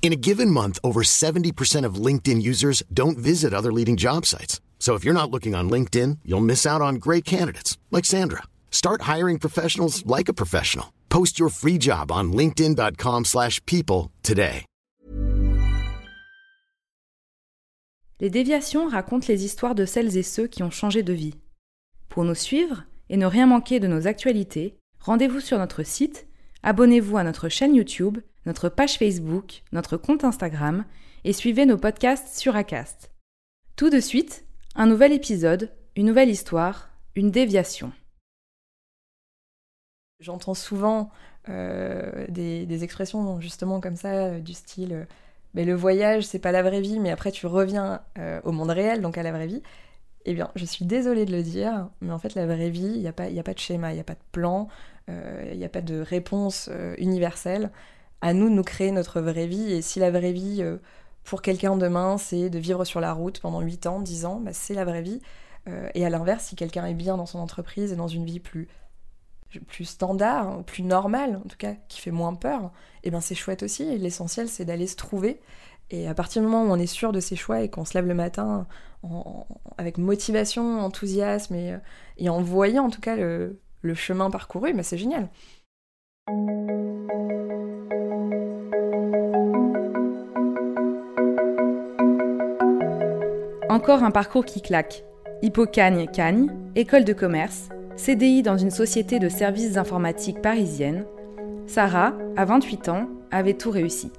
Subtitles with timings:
[0.00, 4.62] In a given month, over 70% of LinkedIn users don't visit other leading job sites.
[4.78, 8.44] So if you're not looking on LinkedIn, you'll miss out on great candidates like Sandra.
[8.70, 10.94] Start hiring professionals like a professional.
[11.10, 14.64] Post your free job on linkedin.com/people today.
[18.20, 21.34] Les déviations racontent les histoires de celles et ceux qui ont changé de vie.
[22.08, 26.26] Pour nous suivre et ne rien manquer de nos actualités, rendez-vous sur notre site,
[26.64, 30.84] abonnez-vous à notre chaîne YouTube, notre page Facebook, notre compte Instagram
[31.24, 33.10] et suivez nos podcasts sur Acast.
[33.76, 37.92] Tout de suite, un nouvel épisode, une nouvelle histoire, une déviation.
[40.20, 41.10] J'entends souvent
[41.48, 45.04] euh, des, expressions justement comme ça, euh, du style euh,
[45.54, 48.02] mais le voyage, c'est pas la vraie vie, mais après tu reviens
[48.44, 49.62] au monde réel, donc à la vraie vie.
[50.26, 53.00] Eh bien, je suis désolée de le dire, mais en fait, la vraie vie, il
[53.00, 54.68] n'y a, pas- de schéma, il n'y a pas de plan,
[55.08, 57.70] il n'y a pas de réponse universelle.
[58.20, 60.78] À nous de nous créer notre vraie vie, et si la vraie vie, euh,
[61.24, 64.52] pour quelqu'un demain, c'est de vivre sur la route pendant 8 ans, 10 ans, bah,
[64.52, 65.20] c'est la vraie vie.
[65.68, 68.40] Euh, et à l'inverse, si quelqu'un est bien dans son entreprise et dans une vie
[68.40, 68.68] plus
[69.66, 72.70] plus standard, plus normale en tout cas, qui fait moins peur,
[73.02, 73.96] et ben c'est chouette aussi.
[73.96, 75.40] L'essentiel c'est d'aller se trouver.
[75.90, 77.94] Et à partir du moment où on est sûr de ses choix et qu'on se
[77.94, 78.66] lève le matin
[79.78, 81.78] avec motivation, enthousiasme et, euh,
[82.18, 85.28] et en voyant en tout cas le, le chemin parcouru, ben c'est génial.
[93.78, 95.04] Encore un parcours qui claque.
[95.40, 101.04] Hippocagne-Cagne, école de commerce, CDI dans une société de services informatiques parisienne,
[101.68, 104.10] Sarah, à 28 ans, avait tout réussi.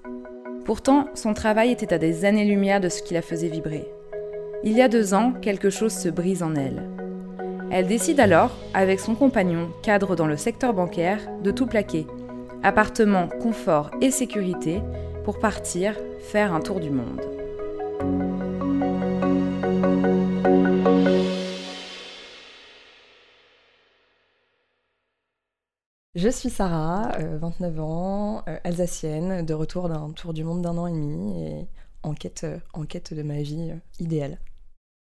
[0.64, 3.92] Pourtant, son travail était à des années-lumière de ce qui la faisait vibrer.
[4.64, 6.88] Il y a deux ans, quelque chose se brise en elle.
[7.70, 12.08] Elle décide alors, avec son compagnon, cadre dans le secteur bancaire, de tout plaquer.
[12.64, 14.82] Appartement, confort et sécurité,
[15.26, 15.96] pour partir
[16.32, 17.39] faire un tour du monde.
[26.16, 30.78] Je suis Sarah, euh, 29 ans, euh, alsacienne, de retour d'un tour du monde d'un
[30.78, 31.68] an et demi et
[32.04, 32.58] en quête, euh,
[33.16, 34.40] de ma vie euh, idéale.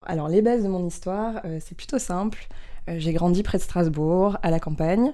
[0.06, 2.48] Alors les bases de mon histoire, euh, c'est plutôt simple.
[2.88, 5.12] Euh, J'ai grandi près de Strasbourg, à la campagne,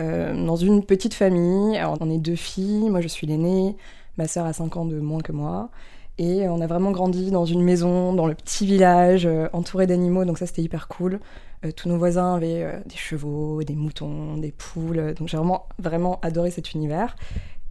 [0.00, 1.76] euh, dans une petite famille.
[1.78, 3.76] Alors, on est deux filles, moi je suis l'aînée,
[4.18, 5.70] ma sœur a 5 ans de moins que moi.
[6.18, 10.24] Et on a vraiment grandi dans une maison, dans le petit village, euh, entouré d'animaux,
[10.24, 11.18] donc ça c'était hyper cool.
[11.64, 15.66] Euh, tous nos voisins avaient euh, des chevaux, des moutons, des poules, donc j'ai vraiment,
[15.80, 17.16] vraiment adoré cet univers.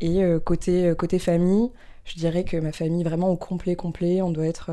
[0.01, 1.71] Et côté, côté famille,
[2.03, 4.69] je dirais que ma famille vraiment au complet, complet, on doit être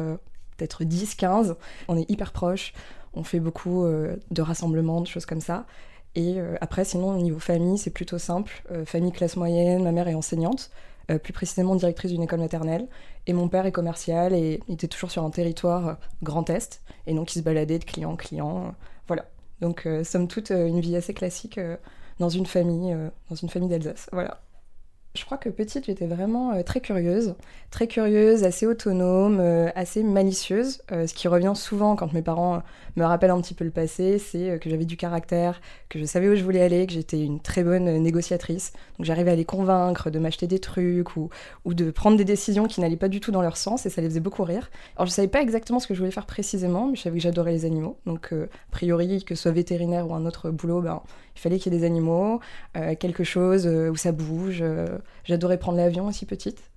[0.56, 1.54] peut-être 10, 15.
[1.86, 2.72] On est hyper proches,
[3.14, 5.66] on fait beaucoup de rassemblements, de choses comme ça.
[6.16, 8.64] Et après, sinon, au niveau famille, c'est plutôt simple.
[8.86, 10.72] Famille classe moyenne, ma mère est enseignante,
[11.10, 12.86] euh, plus précisément directrice d'une école maternelle.
[13.26, 16.82] Et mon père est commercial et il était toujours sur un territoire euh, Grand Est.
[17.06, 18.58] Et donc, il se baladait de client en client.
[18.58, 18.70] euh,
[19.08, 19.26] voilà.
[19.60, 21.60] Donc, somme toute, une vie assez classique
[22.18, 22.96] dans une famille,
[23.28, 24.08] dans une famille d'Alsace.
[24.10, 24.40] Voilà.
[25.14, 27.34] Je crois que petite, j'étais vraiment très curieuse,
[27.70, 29.38] très curieuse, assez autonome,
[29.74, 30.80] assez malicieuse.
[30.88, 32.62] Ce qui revient souvent quand mes parents
[32.96, 36.04] me rappellent un petit peu le passé, c'est euh, que j'avais du caractère, que je
[36.04, 38.72] savais où je voulais aller, que j'étais une très bonne euh, négociatrice.
[38.98, 41.30] Donc j'arrivais à les convaincre de m'acheter des trucs ou,
[41.64, 44.00] ou de prendre des décisions qui n'allaient pas du tout dans leur sens et ça
[44.00, 44.70] les faisait beaucoup rire.
[44.96, 47.22] Alors je savais pas exactement ce que je voulais faire précisément, mais je savais que
[47.22, 47.98] j'adorais les animaux.
[48.06, 51.02] Donc euh, a priori, que ce soit vétérinaire ou un autre boulot, ben,
[51.36, 52.40] il fallait qu'il y ait des animaux,
[52.98, 54.62] quelque chose où ça bouge.
[55.24, 56.69] J'adorais prendre l'avion aussi petite.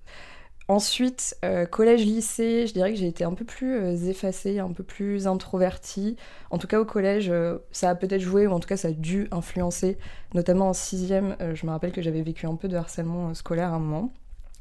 [0.66, 4.82] Ensuite, euh, collège-lycée, je dirais que j'ai été un peu plus euh, effacée, un peu
[4.82, 6.16] plus introvertie.
[6.50, 8.88] En tout cas, au collège, euh, ça a peut-être joué, ou en tout cas, ça
[8.88, 9.98] a dû influencer.
[10.32, 13.76] Notamment en sixième, je me rappelle que j'avais vécu un peu de harcèlement scolaire à
[13.76, 14.12] un moment.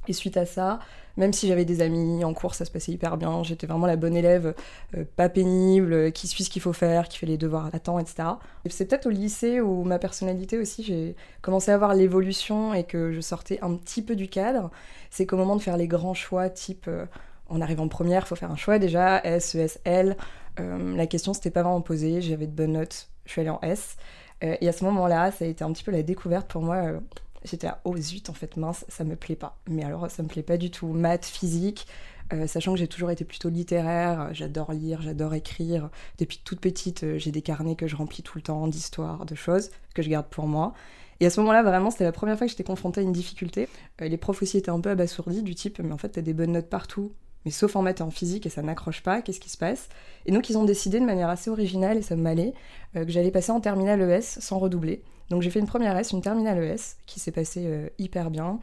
[0.08, 0.80] Et suite à ça,
[1.16, 3.44] même si j'avais des amis en cours, ça se passait hyper bien.
[3.44, 4.56] J'étais vraiment la bonne élève,
[4.98, 8.00] euh, pas pénible, qui suit ce qu'il faut faire, qui fait les devoirs à temps,
[8.00, 8.24] etc.
[8.66, 12.84] Et c'est peut-être au lycée où ma personnalité aussi, j'ai commencé à voir l'évolution et
[12.84, 14.72] que je sortais un petit peu du cadre.
[15.10, 17.06] C'est qu'au moment de faire les grands choix, type euh,
[17.50, 20.18] on arrive en première, faut faire un choix déjà, S, ES, L.
[20.60, 23.60] euh, la question s'était pas vraiment posée, j'avais de bonnes notes, je suis allée en
[23.62, 23.98] S.
[24.44, 26.94] Euh, et à ce moment-là, ça a été un petit peu la découverte pour moi.
[27.44, 29.58] Euh, j'étais à oh zut, en fait, mince, ça me plaît pas.
[29.70, 30.88] Mais alors, ça me plaît pas du tout.
[30.88, 31.88] Maths, physique,
[32.32, 35.90] euh, sachant que j'ai toujours été plutôt littéraire, j'adore lire, j'adore écrire.
[36.20, 39.36] Depuis toute petite, euh, j'ai des carnets que je remplis tout le temps d'histoires, de
[39.36, 40.74] choses que je garde pour moi.
[41.20, 43.68] Et à ce moment-là, vraiment, c'était la première fois que j'étais confrontée à une difficulté.
[44.02, 46.34] Euh, les profs aussi étaient un peu abasourdis, du type, mais en fait, t'as des
[46.34, 47.14] bonnes notes partout,
[47.46, 49.90] mais sauf en maths et en physique, et ça n'accroche pas, qu'est-ce qui se passe?
[50.26, 52.54] Et donc, ils ont décidé de manière assez originale, et ça m'allait,
[52.94, 55.04] que j'allais passer en terminale ES sans redoubler.
[55.30, 58.60] Donc, j'ai fait une première S, une terminale ES, qui s'est passée hyper bien.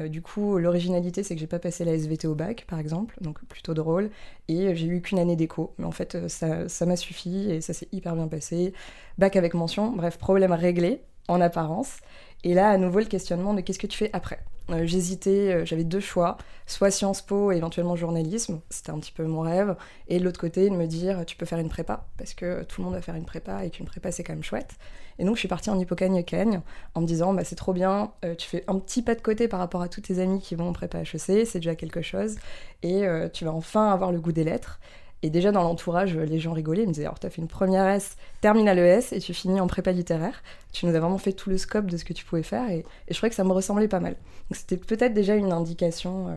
[0.00, 3.16] Euh, du coup, l'originalité, c'est que j'ai pas passé la SVT au bac, par exemple,
[3.20, 4.10] donc plutôt drôle.
[4.48, 5.74] Et euh, j'ai eu qu'une année d'écho.
[5.78, 6.28] Mais en fait, euh,
[6.68, 8.72] ça m'a suffi et ça s'est hyper bien passé.
[9.18, 11.98] Bac avec mention, bref, problème réglé en apparence.
[12.42, 14.40] Et là, à nouveau, le questionnement de qu'est-ce que tu fais après?
[14.70, 19.12] Euh, J'hésitais, euh, j'avais deux choix, soit Sciences Po et éventuellement journalisme, c'était un petit
[19.12, 19.76] peu mon rêve,
[20.08, 22.80] et de l'autre côté, de me dire tu peux faire une prépa, parce que tout
[22.80, 24.74] le monde va faire une prépa et qu'une prépa c'est quand même chouette.
[25.18, 26.60] Et donc je suis partie en hippocagne-cagne
[26.94, 29.48] en me disant bah, c'est trop bien, euh, tu fais un petit pas de côté
[29.48, 32.36] par rapport à tous tes amis qui vont en prépa HEC, c'est déjà quelque chose,
[32.82, 34.78] et tu vas enfin avoir le goût des lettres.
[35.24, 37.48] Et déjà dans l'entourage, les gens rigolaient, ils me disaient alors tu as fait une
[37.48, 40.42] première S, terminale ES et tu finis en prépa littéraire.
[40.70, 42.84] Tu nous as vraiment fait tout le scope de ce que tu pouvais faire et,
[43.08, 44.16] je trouvais que ça me ressemblait pas mal.
[44.50, 46.34] C'était peut-être déjà une indication euh,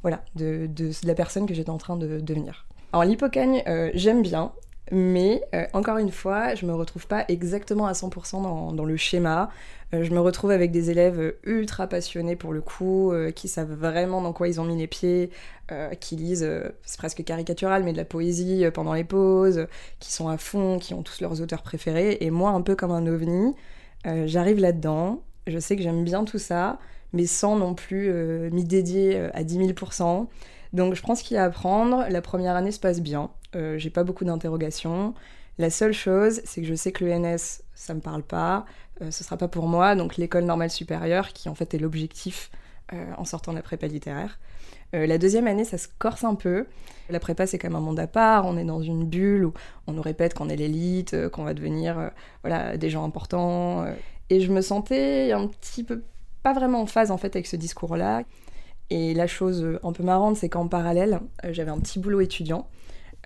[0.00, 0.70] voilà, de,
[1.04, 2.64] la personne que j'étais en train de devenir.
[2.94, 4.52] Alors l'hypocagne, euh, j'aime bien,
[4.90, 9.50] mais euh, encore une fois, je me retrouve pas exactement à 100% dans, le schéma.
[9.94, 13.72] Euh, je me retrouve avec des élèves ultra passionnés pour le coup, euh, qui savent
[13.72, 15.30] vraiment dans quoi ils ont mis les pieds,
[16.00, 16.50] qui lisent,
[16.82, 19.68] c'est presque caricatural, mais de la poésie pendant les pauses,
[20.00, 22.18] qui sont à fond, qui ont tous leurs auteurs préférés.
[22.22, 23.54] Et moi, un peu comme un ovni,
[24.04, 25.22] j'arrive là-dedans.
[25.46, 26.80] Je sais que j'aime bien tout ça,
[27.12, 28.12] mais sans non plus
[28.50, 30.26] m'y dédier à 10 000%.
[30.72, 32.04] Donc je prends ce qu'il y a à apprendre.
[32.10, 33.30] La première année se passe bien.
[33.56, 35.14] Euh, j'ai pas beaucoup d'interrogations.
[35.58, 38.64] La seule chose, c'est que je sais que l'ENS, ça me parle pas,
[39.02, 42.50] euh, ce sera pas pour moi, donc l'école normale supérieure, qui en fait est l'objectif
[42.92, 44.38] euh, en sortant de la prépa littéraire.
[44.92, 46.66] la deuxième année, ça se corse un peu.
[47.10, 48.46] La prépa, c'est quand même un monde à part.
[48.46, 49.54] On est dans une bulle où
[49.86, 52.10] on nous répète qu'on est l'élite, qu'on va devenir
[52.42, 53.84] voilà, des gens importants.
[54.30, 56.02] et je me sentais un petit peu
[56.42, 58.22] pas vraiment en phase en fait avec ce discours-là.
[58.90, 61.20] Et la chose un peu marrante, c'est qu'en parallèle,
[61.50, 62.66] j'avais un petit boulot étudiant.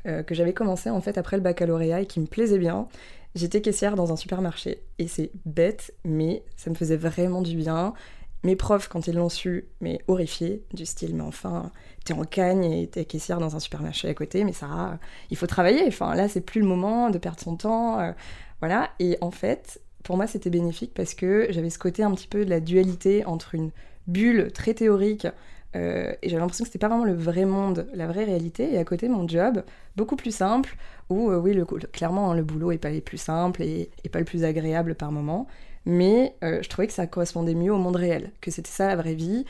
[0.06, 2.88] Euh, que j'avais commencé en fait après le baccalauréat et qui me plaisait bien.
[3.34, 7.94] J'étais caissière dans un supermarché et c'est bête, mais ça me faisait vraiment du bien.
[8.42, 11.72] Mes profs, quand ils l'ont su, mais horrifiés, du style, mais enfin,
[12.04, 14.98] t'es en cagne et t'es caissière dans un supermarché à côté, mais ça,
[15.30, 15.84] il faut travailler.
[15.86, 17.98] Enfin, là, c'est plus le moment de perdre son temps.
[17.98, 18.12] Euh,
[18.60, 18.90] voilà.
[18.98, 22.44] Et en fait, pour moi, c'était bénéfique parce que j'avais ce côté un petit peu
[22.44, 23.70] de la dualité entre une
[24.06, 25.26] bulle très théorique
[25.76, 28.72] euh, et j'avais l'impression que c'était pas vraiment le vrai monde, la vraie réalité.
[28.72, 29.64] Et à côté, mon job,
[29.96, 30.76] beaucoup plus simple,
[31.10, 31.58] où euh, oui,
[31.92, 35.12] clairement, hein, le boulot est pas le plus simple et, pas le plus agréable par
[35.12, 35.46] moment.
[35.86, 38.96] Mais euh, je trouvais que ça correspondait mieux au monde réel, que c'était ça la
[38.96, 39.44] vraie vie.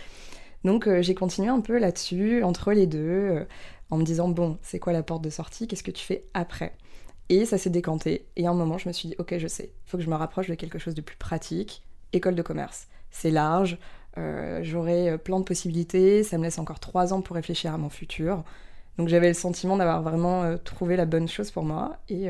[0.64, 3.46] Donc j'ai continué un peu là-dessus, entre les deux,
[3.90, 5.68] en me disant, bon, c'est quoi la porte de sortie?
[5.68, 6.74] Qu'est-ce que tu fais après?
[7.28, 8.26] Et ça s'est décanté.
[8.36, 10.14] Et à un moment, je me suis dit, ok, je sais, faut que je me
[10.14, 11.82] rapproche de quelque chose de plus pratique.
[12.14, 12.86] École de commerce.
[13.10, 13.78] C'est large,
[14.16, 17.78] euh, j'aurai euh, plein de possibilités, ça me laisse encore trois ans pour réfléchir à
[17.78, 18.44] mon futur.
[18.98, 21.96] Donc j'avais le sentiment d'avoir vraiment euh, trouvé la bonne chose pour moi.
[22.08, 22.28] Et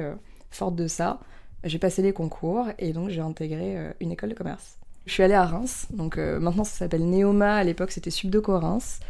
[0.50, 1.20] forte de ça,
[1.64, 4.78] j'ai passé les concours et donc j'ai intégré une école de commerce.
[5.06, 9.00] Je suis allée à Reims, donc maintenant ça s'appelle Neoma, à l'époque c'était Subdeco Reims,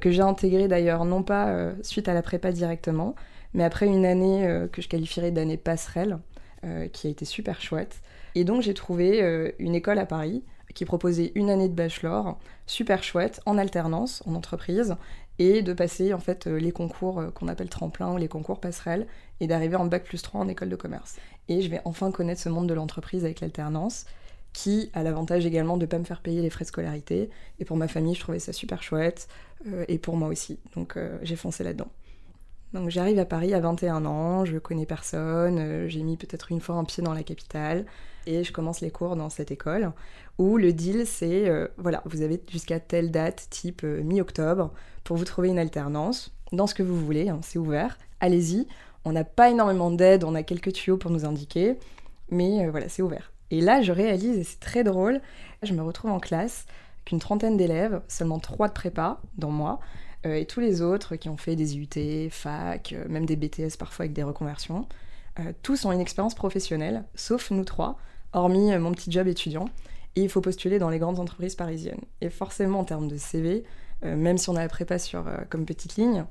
[0.00, 3.14] que j'ai intégré d'ailleurs non pas suite à la prépa directement,
[3.54, 6.18] mais après une année que je qualifierais d'année passerelle,
[6.92, 8.02] qui a été super chouette.
[8.34, 13.02] Et donc j'ai trouvé une école à Paris qui proposait une année de bachelor, super
[13.02, 14.96] chouette, en alternance, en entreprise,
[15.38, 18.60] et de passer en fait euh, les concours euh, qu'on appelle tremplin ou les concours
[18.60, 19.06] passerelles,
[19.40, 21.16] et d'arriver en bac plus 3 en école de commerce.
[21.48, 24.06] Et je vais enfin connaître ce monde de l'entreprise avec l'alternance,
[24.52, 27.30] qui a l'avantage également de ne pas me faire payer les frais de scolarité.
[27.58, 29.28] Et pour ma famille, je trouvais ça super chouette,
[29.66, 30.58] euh, et pour moi aussi.
[30.76, 31.88] Donc j'ai foncé là-dedans.
[32.72, 36.76] Donc j'arrive à Paris à 21 ans, je connais personne, j'ai mis peut-être une fois
[36.76, 37.84] un pied dans la capitale
[38.26, 39.92] et je commence les cours dans cette école
[40.40, 44.72] où le deal c'est euh, voilà, vous avez jusqu'à telle date, type euh, mi-octobre,
[45.04, 48.66] pour vous trouver une alternance dans ce que vous voulez, hein, c'est ouvert, allez-y.
[49.04, 51.76] On n'a pas énormément d'aide, on a quelques tuyaux pour nous indiquer,
[52.30, 53.32] mais euh, voilà, c'est ouvert.
[53.50, 55.20] Et là, je réalise, et c'est très drôle,
[55.62, 56.64] je me retrouve en classe
[57.00, 59.80] avec une trentaine d'élèves, seulement trois de prépa, dont moi,
[60.24, 64.12] et tous les autres qui ont fait des IUT, fac, même des BTS parfois avec
[64.12, 64.86] des reconversions.
[65.62, 67.98] tous ont une expérience professionnelle, sauf nous trois,
[68.32, 69.68] hormis mon petit job étudiant
[70.16, 72.00] et il faut postuler dans les grandes entreprises parisiennes.
[72.20, 73.64] Et forcément, en termes de CV,
[74.04, 76.24] euh, même si on a la prépa sur, euh, comme petite ligne,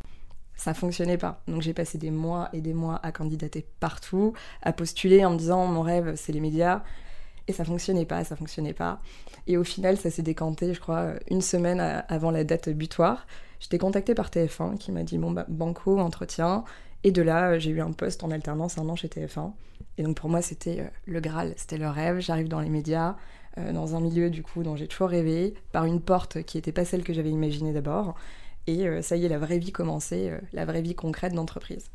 [0.56, 1.42] ça fonctionnait pas.
[1.48, 5.38] Donc j'ai passé des mois et des mois à candidater partout, à postuler en me
[5.38, 6.84] disant mon rêve c'est les médias.
[7.48, 9.02] Et ça fonctionnait pas, ça fonctionnait pas.
[9.48, 13.26] Et au final, ça s'est décanté, je crois, une semaine avant la date butoir.
[13.60, 16.64] J'étais contactée par TF1 qui m'a dit bon bah, banco entretien
[17.04, 19.52] et de là j'ai eu un poste en alternance un an chez TF1
[19.98, 22.20] et donc pour moi c'était euh, le Graal, c'était le rêve.
[22.20, 23.16] J'arrive dans les médias,
[23.58, 26.72] euh, dans un milieu du coup dont j'ai toujours rêvé, par une porte qui n'était
[26.72, 28.16] pas celle que j'avais imaginée d'abord
[28.68, 31.90] et euh, ça y est la vraie vie commençait, la vraie vie concrète d'entreprise.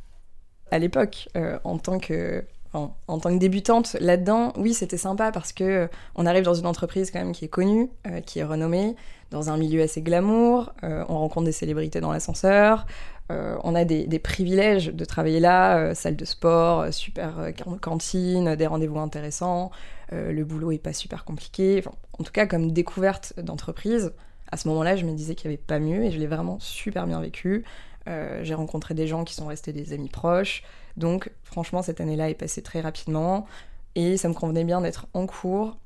[0.71, 1.29] À l'époque,
[1.63, 2.43] en tant que
[2.75, 6.67] en, tant que débutante là-dedans, oui, c'était sympa parce que euh, on arrive dans une
[6.67, 8.97] entreprise quand même qui est connue, euh, qui est renommée,
[9.31, 12.87] dans un milieu assez glamour, euh, on rencontre des célébrités dans l'ascenseur,
[13.31, 19.71] on a des, privilèges de travailler là, salle de sport, super cantine, des rendez-vous intéressants,
[20.13, 21.83] le boulot est pas super compliqué.
[22.19, 24.13] en tout cas, comme découverte d'entreprise,
[24.53, 26.59] à ce moment-là, je me disais qu'il n'y avait pas mieux et je l'ai vraiment
[26.61, 27.65] super bien vécu.
[28.07, 30.63] J'ai rencontré des gens qui sont restés des amis proches.
[30.97, 33.47] Donc franchement, cette année-là est passée très rapidement
[33.95, 35.77] et ça me convenait bien d'être en cours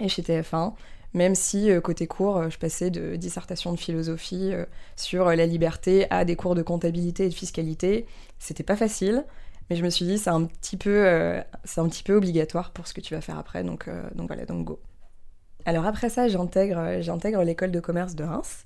[0.00, 0.74] et chez TF1,
[1.12, 4.64] même si euh, côté cours, euh, je passais de dissertation de philosophie euh,
[4.96, 8.06] sur la liberté à des cours de comptabilité et de fiscalité.
[8.40, 9.24] C'était pas facile,
[9.70, 12.94] mais je me suis dit c'est un petit peu, un petit peu obligatoire pour ce
[12.94, 14.80] que tu vas faire après, donc, donc voilà, donc go.
[15.64, 18.64] Alors après ça, j'intègre, j'intègre l'école de commerce de Reims.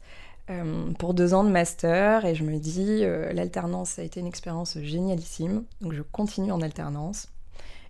[0.51, 4.27] Euh, pour deux ans de master et je me dis euh, l'alternance a été une
[4.27, 7.29] expérience génialissime donc je continue en alternance.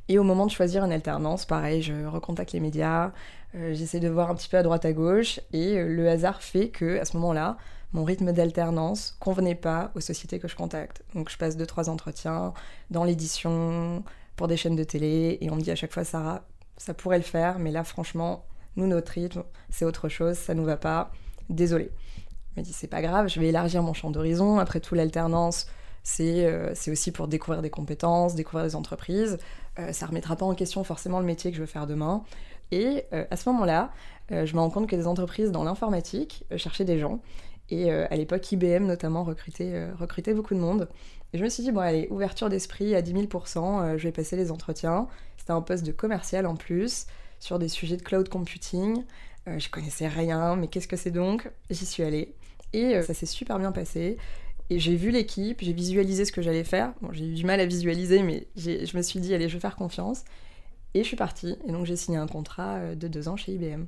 [0.08, 3.12] Et au moment de choisir une alternance pareil je recontacte les médias
[3.54, 6.70] euh, j'essaie de voir un petit peu à droite à gauche et le hasard fait
[6.70, 7.58] que à ce moment-là
[7.92, 11.04] mon rythme d'alternance convenait pas aux sociétés que je contacte.
[11.14, 12.54] Donc je passe deux trois entretiens
[12.90, 14.02] dans l'édition
[14.34, 16.42] pour des chaînes de télé et on me dit à chaque fois Sarah
[16.76, 20.64] ça pourrait le faire mais là franchement nous notre rythme c'est autre chose ça nous
[20.64, 21.12] va pas.
[21.50, 21.92] Désolé
[22.58, 24.58] me dit c'est pas grave, je vais élargir mon champ d'horizon.
[24.58, 25.66] Après tout, l'alternance,
[26.08, 29.38] c'est euh, aussi pour découvrir des compétences, découvrir des entreprises.
[29.78, 32.24] Euh, ça remettra pas en question forcément le métier que je veux faire demain.
[32.70, 33.92] Et euh, à ce moment-là,
[34.30, 37.20] je me rends compte que des entreprises dans l'informatique cherchaient des gens.
[37.70, 40.86] Et à l'époque, IBM notamment recrutait, recrutait beaucoup de monde.
[41.32, 44.36] Et je me suis dit, bon, allez, ouverture d'esprit à 10 000%, je vais passer
[44.36, 45.08] les entretiens.
[45.38, 47.06] C'était un poste de commercial en plus,
[47.40, 49.02] sur des sujets de cloud computing.
[49.46, 51.50] je connaissais rien, mais qu'est-ce que c'est donc?
[51.70, 52.34] J'y suis allée.
[52.72, 54.16] Et euh, ça s'est super bien passé.
[54.70, 56.92] Et j'ai vu l'équipe, j'ai visualisé ce que j'allais faire.
[57.00, 59.60] Bon, j'ai eu du mal à visualiser, mais je me suis dit, allez, je vais
[59.60, 60.24] faire confiance.
[60.94, 61.56] Et je suis partie.
[61.66, 63.84] Et donc j'ai signé un contrat euh, de deux ans chez IBM.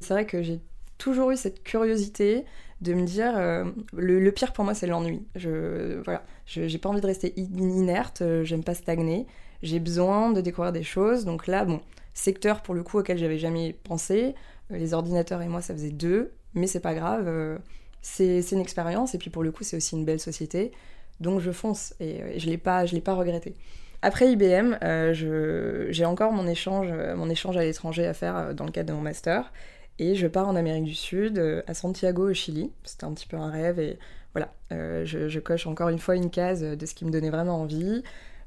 [0.00, 0.60] C'est vrai que j'ai
[0.98, 2.44] toujours eu cette curiosité
[2.80, 3.64] de me dire, euh,
[3.96, 5.24] le, pire pour moi, c'est l'ennui.
[5.36, 9.26] Je, voilà, j'ai pas envie de rester inerte, j'aime pas stagner.
[9.62, 11.24] J'ai besoin de découvrir des choses.
[11.24, 11.80] Donc là, bon,
[12.12, 14.34] secteur pour le coup auquel j'avais jamais pensé.
[14.70, 17.60] les ordinateurs et moi, ça faisait deux, mais c'est pas grave
[18.02, 20.72] c'est une expérience et puis pour le coup c'est aussi une belle société.
[21.20, 23.54] Donc je fonce et, euh, je l'ai pas je l'ai pas regretté.
[24.02, 28.64] Après IBM euh, j'ai encore mon échange mon échange à l'étranger à faire euh, dans
[28.64, 29.52] le cadre de mon master.
[29.98, 32.72] Et je pars en Amérique du Sud à Santiago au Chili.
[32.82, 33.98] C'était un petit peu un rêve et
[34.32, 34.50] voilà.
[34.70, 38.02] Je, coche encore une fois une case de ce qui me donnait vraiment envie.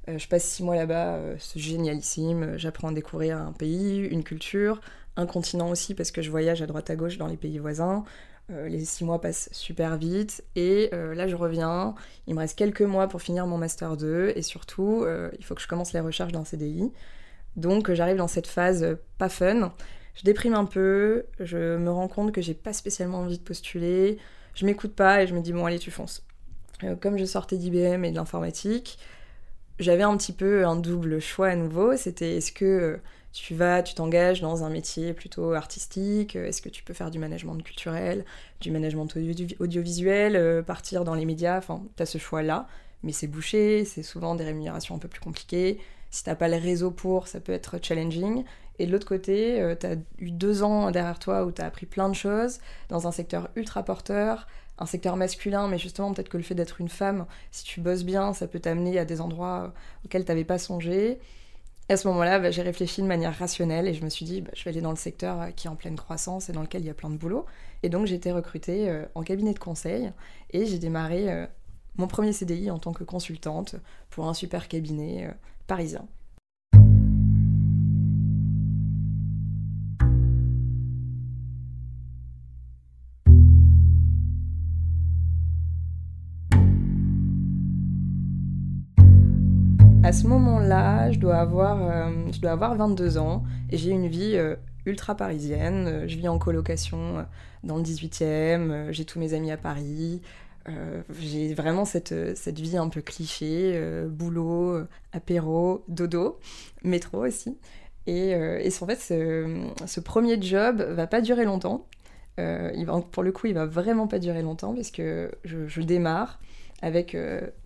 [0.08, 2.58] Je passe six mois là-bas c'est génialissime.
[2.58, 4.82] J'apprends à découvrir un pays une culture
[5.18, 8.04] un continent aussi parce que je voyage à droite à gauche dans les pays voisins
[8.52, 11.96] euh, les six mois passent super vite et euh, là je reviens.
[12.28, 15.56] Il me reste quelques mois pour finir mon master 2 et surtout euh, il faut
[15.56, 16.92] que je commence les recherches d'un CDI.
[17.56, 19.74] Donc j'arrive dans cette phase pas fun.
[20.14, 24.18] Je déprime un peu, je me rends compte que j'ai pas spécialement envie de postuler,
[24.54, 26.24] je m'écoute pas et je me dis bon allez tu fonces.
[27.02, 29.00] comme je sortais d'IBM et de l'informatique,
[29.80, 31.98] j'avais un petit peu un double choix à nouveau.
[31.98, 33.00] C'était est-ce que
[33.42, 37.20] tu vas, tu t'engages dans un métier plutôt artistique, est-ce que tu peux faire du
[37.20, 38.24] management culturel,
[38.62, 39.10] du management
[39.60, 42.68] audiovisuel, euh, partir dans les médias, enfin, tu as ce choix-là,
[43.04, 45.80] mais c'est bouché, c'est souvent des rémunérations un peu plus compliquées.
[46.12, 48.46] Si t'as pas le réseau pour, ça peut être challenging.
[48.80, 51.66] Et de l'autre côté, euh, tu as eu deux ans derrière toi où tu as
[51.66, 54.48] appris plein de choses dans un secteur ultra porteur,
[54.80, 58.06] un secteur masculin, mais justement, peut-être que le fait d'être une femme, si tu bosses
[58.06, 59.74] bien, ça peut t'amener à des endroits
[60.06, 61.20] auxquels tu n'avais pas songé
[61.94, 64.52] à ce moment-là, bah, j'ai réfléchi de manière rationnelle et je me suis dit, bah,
[64.56, 66.82] je vais aller dans le secteur euh, qui est en pleine croissance et dans lequel
[66.82, 67.46] il y a plein de boulot.
[67.84, 70.12] Et donc j'ai été recrutée euh, en cabinet de conseil
[70.52, 71.46] et j'ai démarré euh,
[71.98, 73.76] mon premier CDI en tant que consultante
[74.10, 75.30] pour un super cabinet
[75.68, 76.08] parisien.
[90.06, 94.06] À ce moment-là, je, dois avoir, euh, je dois avoir 22 ans et j'ai une
[94.06, 95.88] vie euh, ultra parisienne.
[95.88, 97.26] Euh, je vis en colocation
[97.64, 100.22] dans le 18e, j'ai tous mes amis à Paris.
[101.20, 106.38] j'ai vraiment cette, cette vie un peu cliché, boulot, apéro, dodo,
[106.84, 107.58] métro aussi.
[108.06, 111.88] Et, et en fait, ce, premier job va pas durer longtemps.
[112.38, 115.82] il va, pour le coup, il va vraiment pas durer longtemps parce que je, je
[115.82, 116.40] démarre
[116.84, 117.18] avec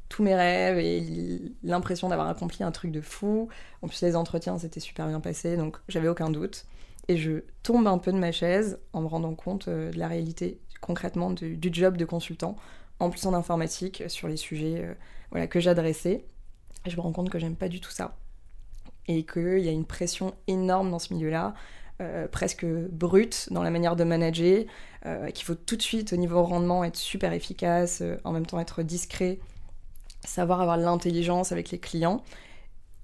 [0.10, 3.48] tous mes rêves et l'impression d'avoir accompli un truc de fou.
[3.82, 6.66] En plus, les entretiens s'étaient super bien passés, donc j'avais aucun doute.
[7.08, 10.08] Et je tombe un peu de ma chaise en me rendant compte euh, de la
[10.08, 12.56] réalité concrètement du, job de consultant,
[13.00, 14.94] en plus en informatique, sur les sujets euh,
[15.32, 16.26] voilà, que j'adressais.
[16.86, 18.16] Je me rends compte que j'aime pas du tout ça.
[19.08, 21.56] Et qu'il y a une pression énorme dans ce milieu-là,
[22.00, 24.66] euh, presque brute dans la manière de manager,
[25.34, 28.84] qu'il faut tout de suite au niveau rendement être super efficace, en même temps être
[28.84, 29.40] discret,
[30.26, 32.24] savoir avoir l'intelligence avec les clients.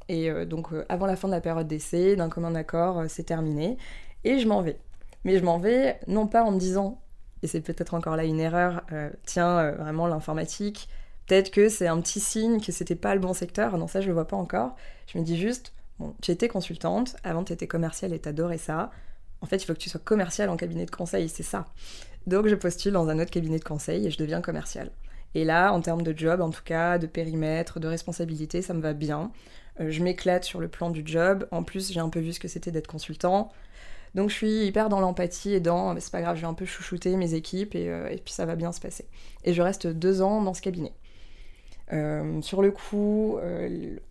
[0.07, 3.05] Et euh, donc euh, avant la fin de la période d'essai, d'un commun accord, euh,
[3.07, 3.77] c'est terminé.
[4.23, 4.79] Et je m'en vais.
[5.23, 7.01] Mais je m'en vais non pas en me disant,
[7.41, 8.83] et c'est peut-être encore là une erreur,
[9.25, 10.87] tiens, vraiment l'informatique,
[11.25, 13.75] peut-être que c'est un petit signe que c'était pas le bon secteur.
[13.77, 14.75] Non, ça je le vois pas encore.
[15.07, 18.91] Je me dis juste, bon, tu étais consultante, avant tu étais commerciale et t'adorais ça.
[19.41, 21.65] En fait, il faut que tu sois commerciale en cabinet de conseil, c'est ça.
[22.27, 24.91] Donc je postule dans un autre cabinet de conseil et je deviens commerciale.
[25.35, 28.81] Et là, en termes de job, en tout cas, de périmètre, de responsabilité, ça me
[28.81, 29.31] va bien.
[29.81, 31.45] Euh, je m'éclate sur le plan du job.
[31.51, 33.51] En plus, j'ai un peu vu ce que c'était d'être consultant.
[34.15, 36.63] Donc je suis hyper dans l'empathie et dans, c'est pas grave, je vais un peu
[36.63, 39.09] chouchouter mes équipes euh, et, puis ça va bien se passer.
[39.43, 40.93] Et je reste deux ans dans ce cabinet.
[41.91, 43.37] Euh, sur le coup,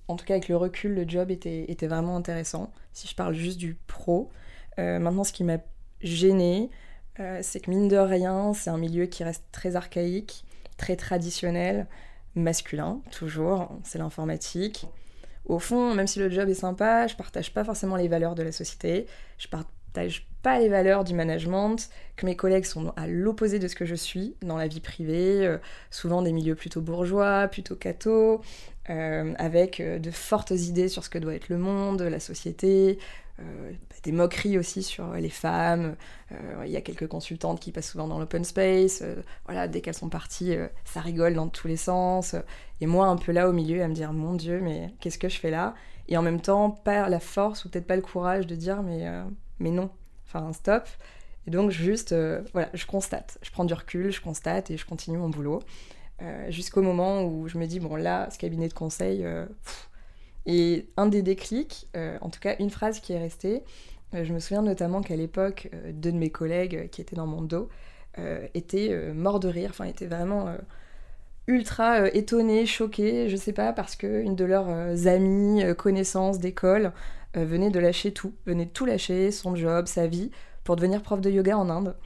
[0.09, 2.71] en tout cas avec le recul, le job était, était, vraiment intéressant.
[2.93, 4.31] Si je parle juste du pro.
[4.77, 5.57] maintenant, ce qui m'a
[6.03, 6.69] gêné,
[7.41, 10.45] c'est que mine de rien, c'est un milieu qui reste très archaïque
[10.77, 11.87] très traditionnel,
[12.35, 14.87] masculin, toujours, c'est l'informatique.
[15.47, 18.43] Au fond, même si le job est sympa, je partage pas forcément les valeurs de
[18.43, 19.07] la société,
[19.39, 23.75] je partage pas les valeurs du management, que mes collègues sont à l'opposé de ce
[23.75, 25.59] que je suis dans la vie privée, euh,
[25.91, 28.41] souvent des milieux plutôt bourgeois, plutôt cathos,
[28.91, 32.99] euh, avec euh, de fortes idées sur ce que doit être le monde, la société,
[33.41, 35.97] euh, bah, des moqueries aussi sur les femmes.
[36.33, 39.03] Euh, il y a quelques consultantes qui passent souvent dans l'open space.
[39.03, 42.37] Euh, voilà, dès qu'elles sont parties, ça rigole dans tous les sens.
[42.81, 45.29] Et moi, un peu là au milieu, à me dire mon Dieu, mais qu'est-ce que
[45.29, 45.75] je fais là?
[46.09, 49.09] Et en même temps, pas la force ou peut-être pas le courage de dire mais,
[49.59, 49.91] mais non,
[50.27, 50.87] enfin stop.
[51.47, 52.15] Et donc juste,
[52.53, 53.39] voilà, je constate.
[53.43, 55.63] Je prends du recul, je constate et je continue mon boulot.
[56.49, 59.27] Jusqu'au moment où je me dis, bon là, ce cabinet de conseil,
[60.47, 63.63] et un des déclics, euh, en tout cas une phrase qui est restée,
[64.15, 67.27] euh, je me souviens notamment qu'à l'époque, euh, deux de mes collègues qui étaient dans
[67.27, 67.69] mon dos
[68.55, 70.55] étaient morts de rire, enfin étaient vraiment
[71.49, 76.93] ultra étonnés, choqués, je sais pas, parce qu'une de leurs amies, connaissances d'école
[77.35, 80.31] venait de lâcher tout, venait de tout lâcher, son job, sa vie,
[80.63, 81.97] pour devenir prof de yoga en Inde.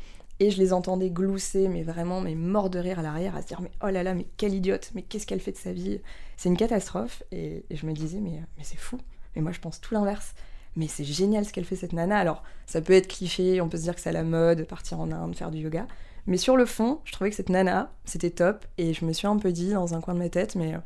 [0.40, 3.48] Et je les entendais glousser, mais vraiment, mais morts de rire à l'arrière, à se
[3.48, 6.00] dire, mais oh là là, mais quelle idiote, mais qu'est-ce qu'elle fait de sa vie?
[6.36, 7.24] C'est une catastrophe.
[7.32, 8.98] Et, je me disais, mais, c'est fou.
[9.34, 10.34] Mais moi, je pense tout l'inverse.
[10.76, 12.16] Mais c'est génial ce qu'elle fait, cette nana.
[12.16, 15.00] Alors, ça peut être cliché, on peut se dire que c'est à la mode, partir
[15.00, 15.88] en Inde, faire du yoga.
[16.28, 18.66] Mais sur le fond, je trouvais que cette nana, c'était top.
[18.76, 20.78] Et je me suis un peu dit dans un coin de ma tête, mais euh,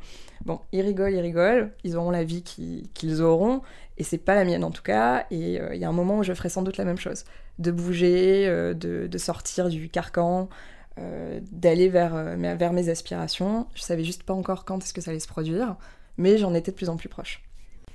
[0.45, 1.73] bon, ils rigolent, ils rigolent.
[1.83, 3.61] Ils auront la vie qu'ils auront.
[3.97, 5.25] Et c'est pas la mienne en tout cas.
[5.31, 7.25] Et euh, il y a un moment où je ferai sans doute la même chose
[7.59, 10.47] de bouger, euh, de, sortir du carcan,
[11.51, 13.67] d'aller vers, mes aspirations.
[13.75, 15.75] Je savais juste pas encore quand est-ce que ça allait se produire,
[16.15, 17.43] mais j'en étais de plus en plus proche.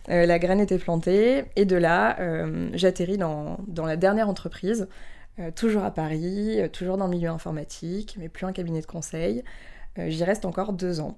[0.06, 2.18] la graine était plantée, et de là,
[2.74, 4.88] j'atterris dans, la dernière entreprise,
[5.54, 9.44] toujours à Paris, toujours dans le milieu informatique, mais plus un cabinet de conseil.
[9.96, 11.16] J'y reste encore deux ans.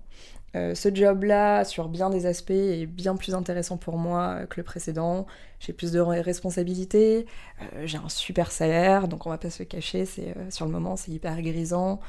[0.56, 4.64] Euh, ce job-là, sur bien des aspects, est bien plus intéressant pour moi que le
[4.64, 5.26] précédent.
[5.61, 7.26] J'ai plus de responsabilités,
[7.62, 10.72] euh, j'ai un super salaire, donc on va pas se cacher, c'est euh, sur le
[10.72, 12.00] moment c'est hyper grisant.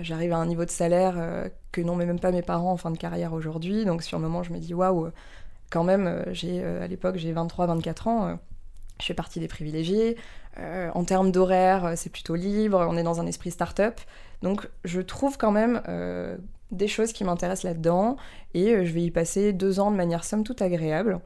[0.00, 2.96] J'arrive à un niveau de salaire que n'ont même pas mes parents en fin de
[2.96, 5.10] carrière aujourd'hui, donc sur le moment je me dis waouh,
[5.68, 8.38] quand même, j'ai à l'époque j'ai 23-24 ans,
[9.00, 10.16] je fais partie des privilégiés.
[10.58, 14.00] en termes d'horaire, c'est plutôt libre, on est dans un esprit start-up.
[14.42, 15.80] Donc je trouve quand même
[16.74, 18.16] des choses qui m'intéressent là-dedans
[18.52, 21.20] et euh, je vais y passer deux ans de manière somme toute agréable,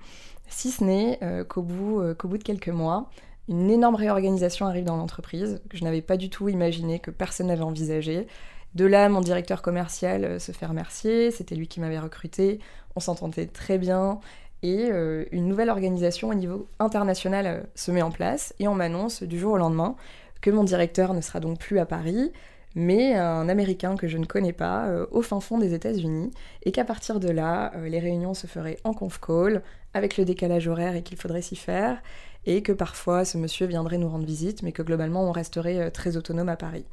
[0.48, 3.10] si ce n'est euh, qu'au bout, euh, bout de quelques mois,
[3.48, 7.46] une énorme réorganisation arrive dans l'entreprise que je n'avais pas du tout imaginé, que personne
[7.46, 8.26] n'avait envisagé.
[8.74, 12.60] De là, mon directeur commercial se fait remercier, c'était lui qui m'avait recruté,
[12.94, 14.20] on s'entendait très bien,
[14.62, 14.90] et
[15.30, 19.52] une nouvelle organisation au niveau international se met en place, et on m'annonce du jour
[19.52, 19.94] au lendemain
[20.40, 22.32] que mon directeur ne sera donc plus à Paris,
[22.74, 26.30] mais un Américain que je ne connais pas euh, au fin fond des États-Unis,
[26.62, 29.62] et qu'à partir de là, euh, les réunions se feraient en conf call,
[29.94, 32.02] avec le décalage horaire et qu'il faudrait s'y faire,
[32.46, 35.90] et que parfois ce monsieur viendrait nous rendre visite, mais que globalement on resterait euh,
[35.90, 36.84] très autonome à Paris.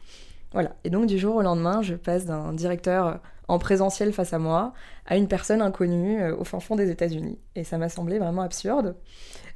[0.54, 4.39] Voilà, et donc du jour au lendemain, je passe d'un directeur en présentiel face à
[4.39, 4.73] moi
[5.05, 7.39] à une personne inconnue au fin fond des États-Unis.
[7.55, 8.95] Et ça m'a semblé vraiment absurde.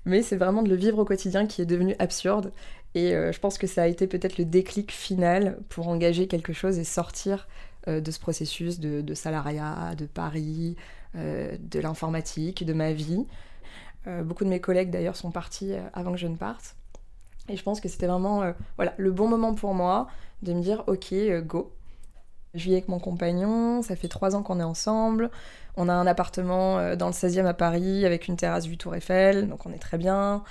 [0.05, 2.51] mais c'est vraiment de le vivre au quotidien qui est devenu absurde.
[2.95, 6.53] Et euh, je pense que ça a été peut-être le déclic final pour engager quelque
[6.53, 7.47] chose et sortir
[7.87, 10.75] euh, de ce processus de, salariat, de Paris,
[11.15, 13.25] euh, de l'informatique, de ma vie.
[14.23, 16.75] beaucoup de mes collègues d'ailleurs sont partis avant que je ne parte.
[17.47, 20.07] Et je pense que c'était vraiment voilà, le bon moment pour moi
[20.41, 21.13] de me dire ok,
[21.45, 21.71] go.
[22.55, 25.29] Je vis avec mon compagnon, ça fait trois ans qu'on est ensemble.
[25.77, 29.47] On a un appartement dans le 16e à Paris avec une terrasse vue Tour Eiffel,
[29.47, 30.43] donc on est très bien.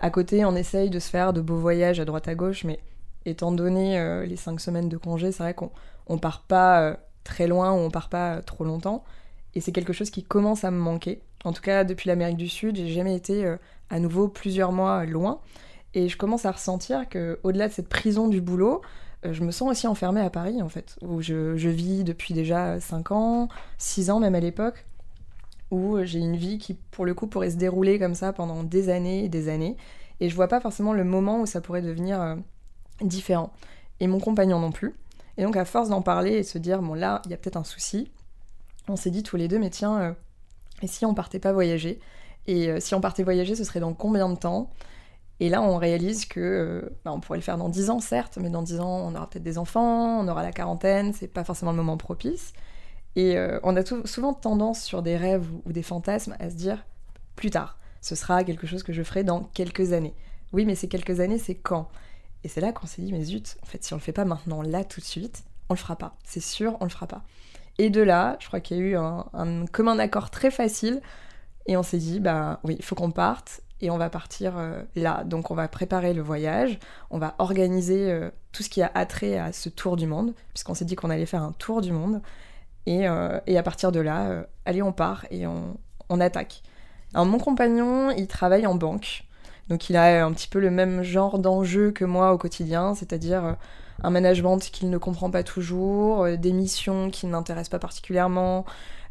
[0.00, 2.80] À côté, on essaye de se faire de beaux voyages à droite à gauche, mais
[3.26, 5.70] étant donné euh, les cinq semaines de congé, c'est vrai qu'on
[6.06, 9.04] on part pas euh, très loin ou on part pas euh, trop longtemps.
[9.54, 11.22] Et c'est quelque chose qui commence à me manquer.
[11.44, 13.54] En tout cas, depuis l'Amérique du Sud, j'ai jamais été
[13.88, 15.40] à nouveau plusieurs mois loin.
[15.92, 18.82] Et je commence à ressentir que, au-delà de cette prison du boulot,
[19.32, 23.12] je me sens aussi enfermée à Paris, en fait, où je, vis depuis déjà 5
[23.12, 24.86] ans, 6 ans même à l'époque
[25.70, 28.88] où j'ai une vie qui, pour le coup, pourrait se dérouler comme ça pendant des
[28.88, 29.76] années et des années.
[30.20, 32.36] Et je vois pas forcément le moment où ça pourrait devenir euh,
[33.00, 33.52] différent.
[34.00, 34.94] Et mon compagnon non plus.
[35.36, 37.36] Et donc, à force d'en parler et de se dire, bon, là, il y a
[37.36, 38.10] peut-être un souci,
[38.88, 40.12] on s'est dit tous les deux, mais tiens, euh,
[40.82, 41.98] et si on partait pas voyager?
[42.46, 44.70] Et euh, si on partait voyager, ce serait dans combien de temps?
[45.44, 48.48] Et là, on réalise que bah, on pourrait le faire dans 10 ans, certes, mais
[48.48, 51.70] dans 10 ans, on aura peut-être des enfants, on aura la quarantaine, c'est pas forcément
[51.70, 52.54] le moment propice.
[53.14, 56.86] Et euh, on a souvent tendance sur des rêves ou, des fantasmes à se dire
[57.36, 60.14] plus tard, ce sera quelque chose que je ferai dans quelques années.
[60.54, 61.90] Oui, mais ces quelques années, c'est quand?
[62.42, 64.24] Et c'est là qu'on s'est dit, mais zut, en fait, si on le fait pas
[64.24, 66.16] maintenant, là, tout de suite, on le fera pas.
[66.24, 67.22] C'est sûr, on le fera pas.
[67.76, 71.02] Et de là, je crois qu'il y a eu un, commun accord très facile.
[71.66, 73.60] Et on s'est dit, bah oui, il faut qu'on parte.
[73.84, 75.24] Et on va partir euh, là.
[75.24, 76.78] Donc on va préparer le voyage.
[77.10, 80.34] On va organiser euh, tout ce qui a attrait à ce tour du monde.
[80.52, 82.20] Puisqu'on s'est dit qu'on allait faire un tour du monde.
[82.88, 86.62] Euh, et, à partir de là, euh, allez, on part et on, attaque.
[87.12, 89.24] Alors, mon compagnon, il travaille en banque.
[89.68, 93.44] Donc il a un petit peu le même genre d'enjeu que moi au quotidien, c'est-à-dire
[93.44, 93.52] euh,
[94.02, 98.64] un management qu'il ne comprend pas toujours, des missions qui ne l'intéressent pas particulièrement,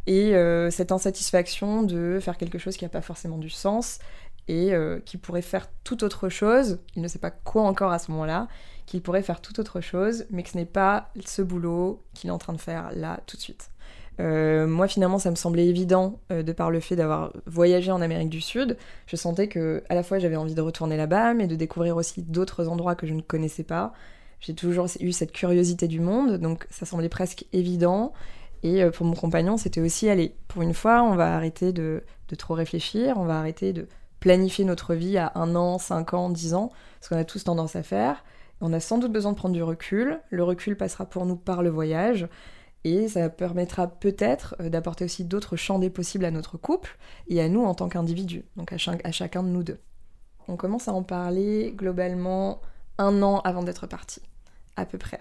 [0.05, 0.33] et
[0.69, 3.99] cette insatisfaction de faire quelque chose qui n'a pas forcément du sens
[4.47, 4.73] et
[5.05, 6.79] qui pourrait faire tout autre chose.
[6.95, 8.47] Il ne sait pas quoi encore à ce moment-là
[8.85, 12.33] qu'il pourrait faire tout autre chose, mais que ce n'est pas ce boulot qu'il est
[12.33, 13.69] en train de faire là tout de suite.
[14.19, 18.01] Euh, moi, finalement, ça me semblait évident euh, de par le fait d'avoir voyagé en
[18.01, 18.77] Amérique du Sud.
[19.07, 22.21] Je sentais que, à la fois, j'avais envie de retourner là-bas, mais de découvrir aussi
[22.21, 23.93] d'autres endroits que je ne connaissais pas.
[24.39, 28.13] J'ai toujours eu cette curiosité du monde, donc ça semblait presque évident.
[28.61, 32.03] Et euh, pour mon compagnon, c'était aussi, allez, pour une fois, on va arrêter de,
[32.29, 33.87] de trop réfléchir, on va arrêter de
[34.23, 37.75] planifier notre vie à un an, cinq ans, dix ans, ce qu'on a tous tendance
[37.75, 38.23] à faire.
[38.61, 40.21] On a sans doute besoin de prendre du recul.
[40.29, 42.29] Le recul passera pour nous par le voyage.
[42.85, 47.41] Et ça permettra peut-être euh, d'apporter aussi d'autres champs des possibles à notre couple et
[47.41, 49.79] à nous en tant qu'individus, donc à, chacun de nous deux.
[50.47, 52.61] On commence à en parler globalement
[52.97, 54.21] un an avant d'être parti,
[54.77, 55.19] à peu près.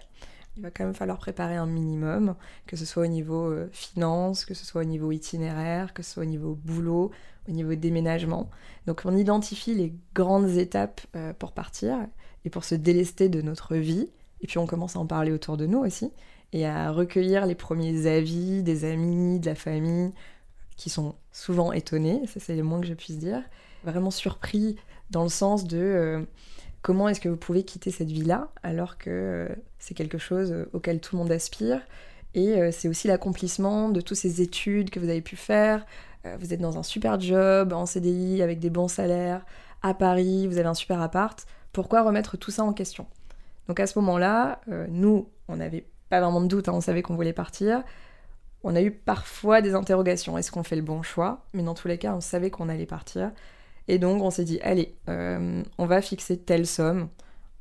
[0.57, 2.37] Il va quand même falloir préparer un minimum,
[2.67, 6.13] que ce soit au niveau euh, finance, que ce soit au niveau itinéraire, que ce
[6.13, 7.11] soit au niveau boulot,
[7.49, 8.51] au niveau déménagement.
[8.87, 11.99] Donc on identifie les grandes étapes euh, pour partir
[12.45, 14.09] et pour se délester de notre vie.
[14.41, 16.13] Et puis on commence à en parler autour de nous aussi
[16.53, 20.13] et à recueillir les premiers avis des amis, de la famille,
[20.77, 23.43] qui sont souvent étonnés, ça c'est le moins que je puisse dire,
[23.85, 24.77] vraiment surpris
[25.11, 26.23] dans le sens de euh,
[26.83, 31.01] comment est-ce que vous pouvez quitter cette vie-là alors que euh, c'est quelque chose auquel
[31.01, 31.81] tout le monde aspire.
[32.35, 35.85] Et c'est aussi l'accomplissement de toutes ces études que vous avez pu faire.
[36.39, 39.45] Vous êtes dans un super job, en CDI, avec des bons salaires,
[39.83, 43.07] à Paris, vous avez un super appart pourquoi remettre tout ça en question?
[43.69, 47.03] Donc à ce moment-là, euh, nous, on n'avait pas vraiment de doute, hein, on savait
[47.03, 47.83] qu'on voulait partir.
[48.63, 51.45] On a eu parfois des interrogations, est-ce qu'on fait le bon choix?
[51.55, 53.33] Mais dans tous les cas, on savait qu'on allait partir.
[53.89, 57.09] Et donc on s'est dit, allez, euh, on va fixer telle somme.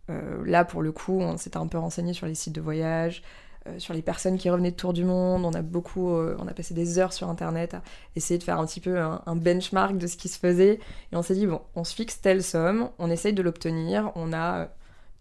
[0.10, 3.24] Euh, là, pour le coup, on s'était un peu renseigné sur les sites de voyage,
[3.68, 5.46] euh, sur les personnes qui revenaient de tour du monde.
[5.46, 7.84] On a beaucoup, euh, on a passé des heures sur internet à
[8.16, 10.80] essayer de faire un petit peu un, benchmark de ce qui se faisait.
[11.12, 14.12] Et on s'est dit, bon, on se fixe telle somme, on essaye de l'obtenir.
[14.16, 14.66] On a euh,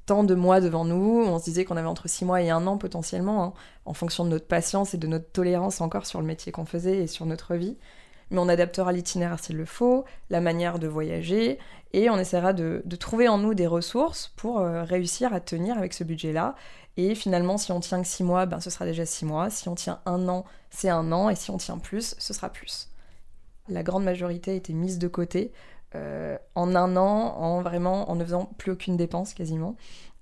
[0.06, 1.22] tant de mois devant nous.
[1.22, 3.52] On se disait qu'on avait entre six mois et un an potentiellement, hein,
[3.84, 7.02] en fonction de notre patience et de notre tolérance encore sur le métier qu'on faisait
[7.02, 7.76] et sur notre vie.
[8.30, 11.58] Mais on adaptera l'itinéraire s'il le faut, la manière de voyager,
[11.92, 16.04] et on essaiera de, trouver en nous des ressources pour réussir à tenir avec ce
[16.04, 16.54] budget-là
[16.96, 19.50] et finalement, si on tient que 6 mois, ben, ce sera déjà 6 mois.
[19.50, 21.30] Si on tient un an, c'est un an.
[21.30, 22.88] Et si on tient plus, ce sera plus.
[23.68, 25.52] La grande majorité a été mise de côté
[25.94, 29.76] euh, en un an, en vraiment en ne faisant plus aucune dépense quasiment.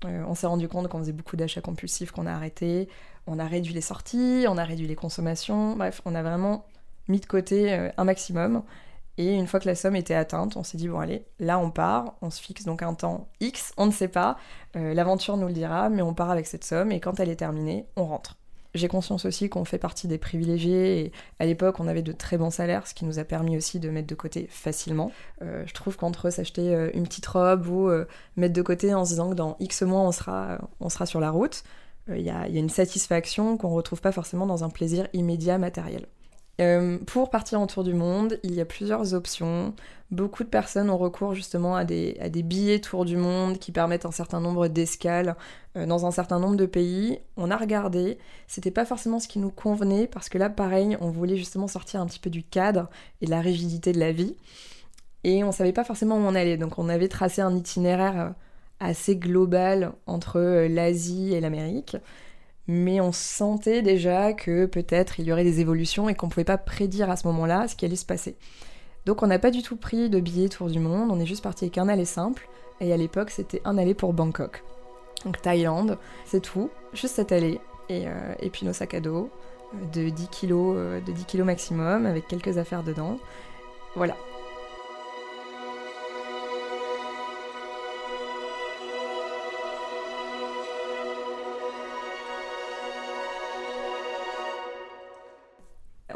[0.04, 2.88] Euh, on s'est rendu compte qu'on faisait beaucoup d'achats compulsifs, qu'on a arrêté.
[3.26, 5.76] On a réduit les sorties, on a réduit les consommations.
[5.76, 6.66] Bref, on a vraiment
[7.09, 8.62] mis de côté euh, un maximum.
[9.18, 11.72] Et une fois que la somme était atteinte, on s'est dit, bon allez, là on
[11.72, 14.38] part, on se fixe donc un temps X, on ne sait pas,
[14.76, 17.37] euh, l'aventure nous le dira, mais on part avec cette somme, et quand elle est
[17.37, 18.37] terminée, on rentre.
[18.74, 22.38] J'ai conscience aussi qu'on fait partie des privilégiés, et à l'époque on avait de très
[22.38, 25.11] bons salaires, ce qui nous a permis aussi de mettre de côté facilement.
[25.42, 27.90] Euh, je trouve qu'entre s'acheter euh, une petite robe ou
[28.37, 31.18] mettre de côté en se disant que dans X mois on sera, on sera sur
[31.18, 31.64] la route,
[32.07, 36.07] il y, a une satisfaction qu'on ne retrouve pas forcément dans un plaisir immédiat matériel.
[36.61, 39.75] Euh, pour partir en tour du monde, il y a plusieurs options.
[40.11, 44.11] Beaucoup de personnes ont recours justement à des, billets tour du monde qui permettent un
[44.11, 45.37] certain nombre d'escales
[45.77, 47.21] euh, dans un certain nombre de pays.
[47.37, 48.18] On a regardé,
[48.49, 52.01] c'était pas forcément ce qui nous convenait parce que là, pareil, on voulait justement sortir
[52.01, 52.88] un petit peu du cadre
[53.21, 54.35] et de la rigidité de la vie.
[55.25, 58.31] Et on savait pas forcément où on allait, donc on avait tracé un itinéraire euh,
[58.81, 61.97] assez global entre l'Asie et l'Amérique
[62.68, 66.59] mais on sentait déjà que peut-être il y aurait des évolutions et qu'on pouvait pas
[66.59, 68.37] prédire à ce moment-là ce qui allait se passer.
[69.07, 71.42] Donc on n'a pas du tout pris de billets tour du monde, on est juste
[71.42, 72.46] parti avec un aller simple,
[72.81, 74.62] et à l'époque c'était un aller pour Bangkok.
[75.24, 79.31] Donc Thaïlande, c'est tout, juste cet aller, et, euh, et puis nos sacs à dos
[79.74, 83.18] euh, de 10 kilos, euh, de 10 kilos maximum, avec quelques affaires dedans.
[83.96, 84.14] Voilà,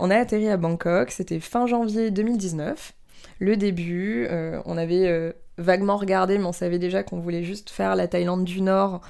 [0.05, 2.93] On a atterri à Bangkok, c'était fin janvier 2019.
[3.39, 7.71] Le début, euh, on avait euh, vaguement regardé, mais on savait déjà qu'on voulait juste
[7.71, 9.01] faire la Thaïlande du Nord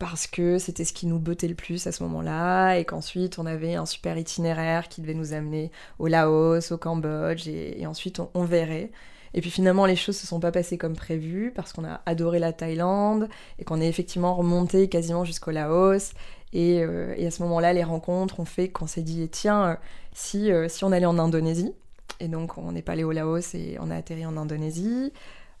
[0.00, 3.46] parce que c'était ce qui nous bottait le plus à ce moment-là, et qu'ensuite on
[3.46, 8.42] avait un super itinéraire qui devait nous amener au Laos, au Cambodge, et, ensuite on,
[8.42, 8.90] verrait.
[9.34, 12.40] Et puis finalement, les choses se sont pas passées comme prévu parce qu'on a adoré
[12.40, 13.28] la Thaïlande
[13.60, 16.14] et qu'on est effectivement remonté quasiment jusqu'au Laos.
[16.54, 19.78] Euh, et, à ce moment-là, les rencontres ont fait qu'on s'est dit tiens,
[20.12, 21.72] si, euh, si on allait en Indonésie.
[22.20, 25.12] Et donc on n'est pas allé au Laos et on a atterri en Indonésie.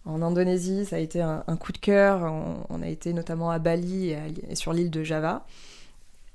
[0.04, 2.32] En Indonésie, ça a été un, coup de cœur.
[2.68, 5.46] On, a été notamment à Bali et, sur l'île de Java.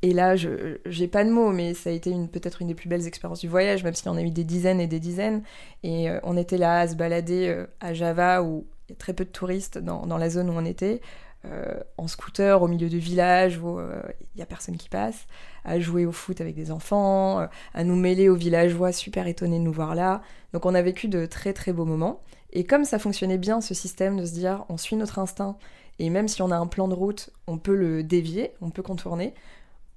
[0.04, 2.88] Et là, je j'ai pas de mots, mais ça a été peut-être une des plus
[2.88, 5.44] belles expériences du voyage, même si on a eu des dizaines et des dizaines.
[5.84, 8.98] Et euh, on était là à se balader euh, à Java, où il y a
[8.98, 11.02] très peu de touristes dans la zone où on était.
[11.46, 14.02] Euh, en scooter au milieu de village où il euh,
[14.36, 15.28] n'y a personne qui passe,
[15.64, 19.60] à jouer au foot avec des enfants, euh, à nous mêler aux villageois super étonnés
[19.60, 20.22] de nous voir là.
[20.52, 22.22] Donc on a vécu de très très beaux moments.
[22.54, 25.58] Et comme ça fonctionnait bien ce système de se dire on suit notre instinct
[26.00, 28.84] et même si on a un plan de route, on peut le dévier, on peut
[28.84, 29.34] contourner.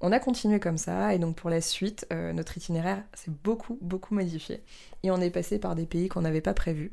[0.03, 4.14] On a continué comme ça et donc pour la suite, notre itinéraire s'est beaucoup beaucoup
[4.14, 4.62] modifié
[5.03, 6.92] et on est passé par des pays qu'on n'avait pas prévus.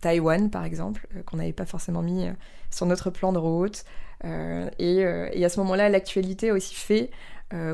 [0.00, 2.32] Taïwan par exemple, euh, qu'on n'avait pas forcément mis euh,
[2.70, 3.84] sur notre plan de route.
[4.24, 7.10] Euh, et, à ce moment-là, l'actualité aussi fait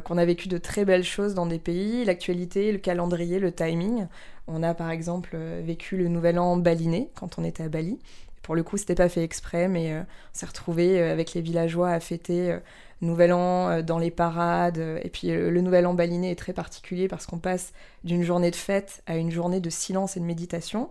[0.05, 2.05] qu'on a vécu de très belles choses dans des pays.
[2.05, 4.07] L'actualité, le calendrier, le timing.
[4.47, 7.99] On a par exemple vécu le nouvel an baliné quand on était à Bali.
[8.43, 11.99] Pour le coup, c'était pas fait exprès, mais on s'est retrouvé avec les villageois à
[11.99, 12.57] fêter
[13.01, 14.79] Nouvel An dans les parades.
[15.03, 17.73] Et puis le Nouvel An baliné est très particulier parce qu'on passe
[18.05, 20.89] d'une journée de fête à une journée de silence et de méditation.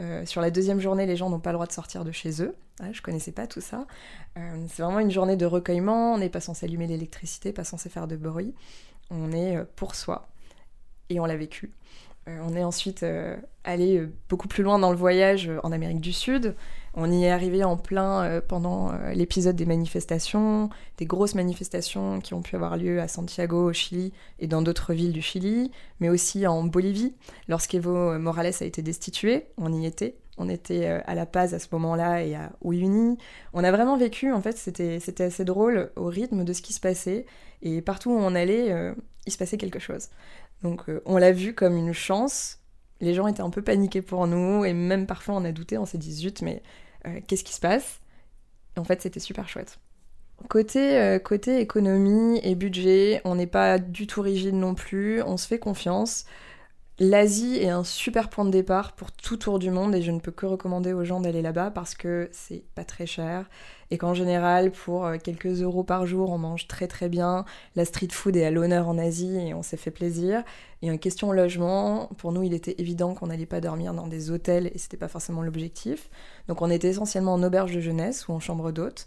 [0.00, 2.42] Euh, sur la deuxième journée, les gens n'ont pas le droit de sortir de chez
[2.42, 2.54] eux.
[2.82, 3.86] Je je connaissais pas tout ça.
[4.36, 6.14] Euh, c'est vraiment une journée de recueillement.
[6.14, 8.54] On n'est pas censé allumer l'électricité, pas censé faire de bruit.
[9.10, 10.28] On est euh, pour soi.
[11.08, 11.72] Et on l'a vécu.
[12.26, 13.06] on est ensuite
[13.62, 16.56] allé beaucoup plus loin dans le voyage en Amérique du Sud.
[16.98, 22.20] On y est arrivé en plein euh, pendant euh, l'épisode des manifestations, des grosses manifestations
[22.20, 25.70] qui ont pu avoir lieu à Santiago au Chili et dans d'autres villes du Chili,
[26.00, 27.14] mais aussi en Bolivie.
[27.48, 30.16] Lorsqu'Evo Morales a été destitué, on y était.
[30.38, 33.18] On était euh, à La Paz à ce moment-là et à Uyuni.
[33.52, 36.80] On a vraiment vécu, en fait, c'était assez drôle au rythme de ce qui se
[36.80, 37.26] passait.
[37.60, 38.74] Et partout où on allait,
[39.26, 40.08] il se passait quelque chose.
[40.62, 42.58] Donc on l'a vu comme une chance.
[43.00, 45.86] Les gens étaient un peu paniqués pour nous et même parfois on a douté, on
[45.86, 46.62] s'est dit zut, mais
[47.06, 48.00] euh, qu'est-ce qui se passe
[48.76, 49.78] En fait, c'était super chouette.
[50.48, 55.36] Côté, euh, côté économie et budget, on n'est pas du tout rigide non plus, on
[55.36, 56.26] se fait confiance.
[56.98, 60.18] L'Asie est un super point de départ pour tout tour du monde et je ne
[60.18, 63.50] peux que recommander aux gens d'aller là-bas parce que c'est pas très cher
[63.90, 67.44] et qu'en général pour euh, quelques euros par jour on mange très très bien.
[67.74, 70.42] La street food est à l'honneur en Asie et on s'est fait plaisir.
[70.80, 74.30] Et en question logement, pour nous il était évident qu'on n'allait pas dormir dans des
[74.30, 76.08] hôtels et c'était pas forcément l'objectif.
[76.48, 79.04] Donc on était essentiellement en auberge de jeunesse ou en chambre d'hôte.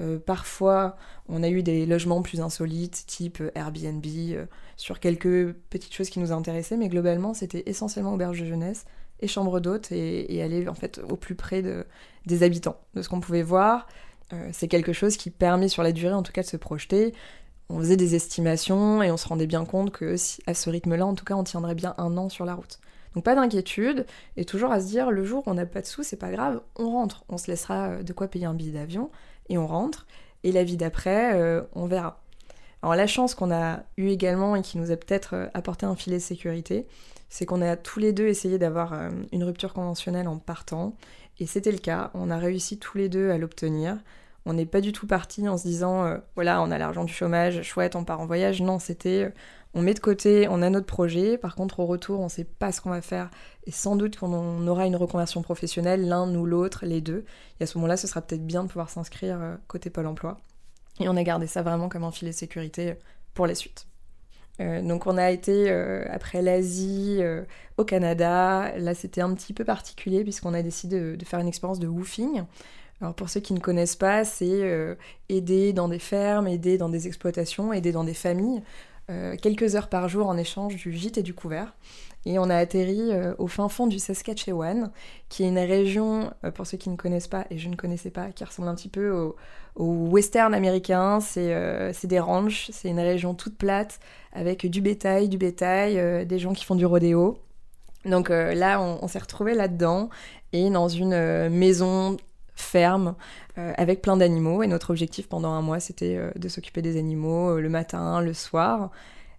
[0.00, 0.96] Euh, parfois,
[1.28, 6.08] on a eu des logements plus insolites, type euh, Airbnb, euh, sur quelques petites choses
[6.08, 8.84] qui nous intéressaient, mais globalement, c'était essentiellement auberge de jeunesse
[9.20, 11.86] et chambre d'hôte et, aller en fait au plus près de,
[12.26, 13.86] des habitants, de ce qu'on pouvait voir.
[14.50, 17.14] c'est quelque chose qui permet sur la durée, en tout cas, de se projeter.
[17.68, 21.14] On faisait des estimations et on se rendait bien compte que à ce rythme-là, en
[21.14, 22.80] tout cas, on tiendrait bien un an sur la route.
[23.14, 25.86] Donc pas d'inquiétude, et toujours à se dire, le jour où on n'a pas de
[25.86, 29.10] sous, c'est pas grave, on rentre, on se laissera de quoi payer un billet d'avion,
[29.48, 30.06] et on rentre,
[30.44, 31.38] et la vie d'après,
[31.74, 32.22] on verra.
[32.82, 35.94] Alors la chance qu'on a eue également et qui nous a peut-être euh, apporté un
[35.94, 36.86] filet de sécurité,
[37.28, 40.96] c'est qu'on a tous les deux essayé d'avoir euh, une rupture conventionnelle en partant.
[41.38, 43.98] Et c'était le cas, on a réussi tous les deux à l'obtenir.
[44.46, 47.12] On n'est pas du tout parti en se disant, euh, voilà, on a l'argent du
[47.12, 48.60] chômage, chouette, on part en voyage.
[48.60, 49.32] Non, c'était,
[49.74, 51.38] on met de côté, on a notre projet.
[51.38, 53.30] Par contre, au retour, on ne sait pas ce qu'on va faire.
[53.66, 57.24] Et sans doute qu'on aura une reconversion professionnelle, l'un ou l'autre, les deux.
[57.60, 60.38] Et à ce moment-là, ce sera peut-être bien de pouvoir s'inscrire côté Pôle emploi.
[61.00, 62.94] Et on a gardé ça vraiment comme un filet de sécurité
[63.34, 63.86] pour la suite.
[64.60, 67.42] Euh, donc on a été euh, après l'Asie, euh,
[67.76, 68.72] au Canada.
[68.76, 72.42] Là c'était un petit peu particulier puisqu'on a décidé de, faire une expérience de woofing.
[73.00, 74.96] Alors pour ceux qui ne connaissent pas, c'est
[75.28, 78.62] aider dans des fermes, aider dans des exploitations, aider dans des familles,
[79.42, 81.74] quelques heures par jour en échange du gîte et du couvert.
[82.24, 84.90] Et on a atterri au fin fond du Saskatchewan,
[85.28, 88.30] qui est une région, pour ceux qui ne connaissent pas, et je ne connaissais pas,
[88.30, 89.36] qui ressemble un petit peu au,
[89.74, 91.18] au western américain.
[91.36, 94.00] Euh, c'est des ranchs, c'est une région toute plate
[94.32, 97.38] avec du bétail, du bétail, euh, des gens qui font du rodéo.
[98.04, 100.10] Donc euh, là, on, s'est retrouvé là-dedans
[100.52, 102.16] et dans une maison
[102.62, 103.14] ferme
[103.56, 104.62] avec plein d'animaux.
[104.62, 108.90] Et notre objectif pendant un mois, c'était de s'occuper des animaux le matin, le soir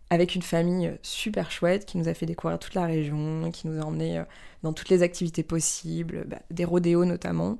[0.09, 3.81] avec une famille super chouette qui nous a fait découvrir toute la région, qui nous
[3.81, 4.21] a emmenés
[4.61, 7.57] dans toutes les activités possibles, bah, des rodéos notamment.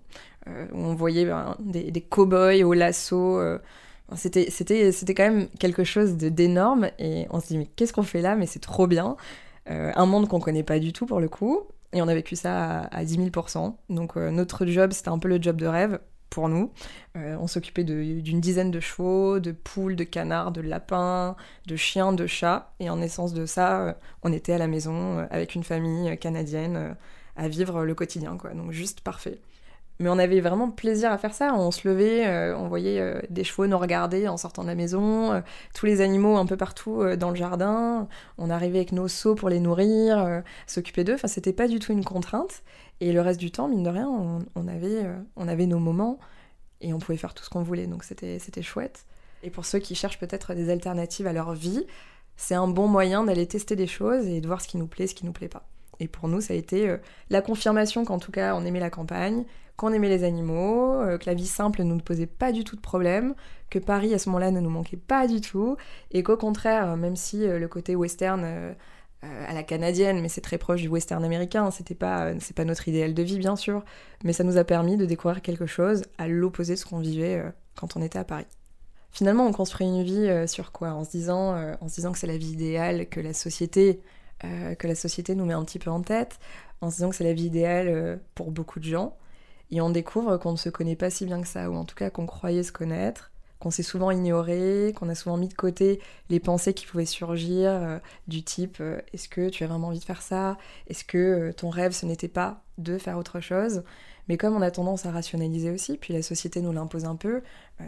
[0.50, 3.40] Euh, où on voyait ben, des, des cow-boys au lasso.
[3.40, 3.60] Euh,
[4.16, 8.04] c'était, c'était, c'était quand même quelque chose d'énorme et on se dit mais qu'est-ce qu'on
[8.04, 8.36] fait là?
[8.36, 9.16] Mais c'est trop bien.
[9.70, 11.62] Euh, un monde qu'on connaît pas du tout pour le coup.
[11.94, 13.76] Et on a vécu ça à, 10 000%.
[13.90, 16.72] Donc notre job, c'était un peu le job de rêve pour nous.
[17.16, 21.36] on s'occupait d'une dizaine de chevaux, de poules, de canards, de lapins,
[21.68, 22.74] de chiens, de chats.
[22.80, 26.96] Et en essence de ça, on était à la maison avec une famille canadienne
[27.36, 28.38] à vivre le quotidien.
[28.38, 28.56] Quoi.
[28.56, 29.40] Donc juste parfait.
[30.00, 31.54] Mais on avait vraiment plaisir à faire ça.
[31.54, 34.76] On se levait, euh, on voyait euh, des chevaux nous regarder en sortant de la
[34.76, 35.42] maison, euh,
[35.76, 38.08] tous les animaux un peu partout dans le jardin.
[38.38, 41.14] On arrivait avec nos seaux pour les nourrir, s'occuper d'eux.
[41.14, 42.64] Enfin, c'était pas du tout une contrainte.
[43.02, 44.10] Et le reste du temps, mine de rien,
[44.56, 46.20] on, avait, on avait nos moments
[46.82, 47.88] et on pouvait faire tout ce qu'on voulait.
[47.88, 49.06] Donc c'était chouette.
[49.44, 51.86] Et pour ceux qui cherchent peut-être des alternatives à leur vie,
[52.36, 55.08] c'est un bon moyen d'aller tester des choses et de voir ce qui nous plaît,
[55.08, 55.68] ce qui nous plaît pas.
[56.00, 56.96] Et pour nous, ça a été
[57.30, 61.26] la confirmation qu'en tout cas, on aimait la campagne, qu'on aimait les animaux, euh, que
[61.26, 63.34] la vie simple ne nous posait pas du tout de problème,
[63.70, 65.78] que Paris à ce moment-là ne nous manquait pas du tout,
[66.12, 68.76] et qu'au contraire, euh, même si euh, le côté western
[69.48, 72.90] à la canadienne, mais c'est très proche du western américain, c'était pas, c'est pas notre
[72.90, 73.86] idéal de vie bien sûr,
[74.26, 77.42] mais ça nous a permis de découvrir quelque chose à l'opposé de ce qu'on vivait
[77.76, 78.48] quand on était à Paris.
[79.12, 80.90] Finalement, on construit une vie sur quoi?
[80.90, 84.02] En se, disant, en se disant que c'est la vie idéale que la société
[84.42, 86.38] que la société nous met un petit peu en tête,
[86.82, 89.16] en se disant que c'est la vie idéale pour beaucoup de gens,
[89.72, 91.96] et on découvre qu'on ne se connaît pas si bien que ça, ou en tout
[91.96, 93.32] cas qu'on croyait se connaître,
[93.64, 97.70] qu'on s'est souvent ignoré, qu'on a souvent mis de côté les pensées qui pouvaient surgir,
[97.72, 100.58] euh, du type euh, est-ce que tu as vraiment envie de faire ça?
[100.88, 103.84] Est-ce que euh, ton rêve ce n'était pas de faire autre chose?
[104.28, 107.42] Mais comme on a tendance à rationaliser aussi, puis la société nous l'impose un peu,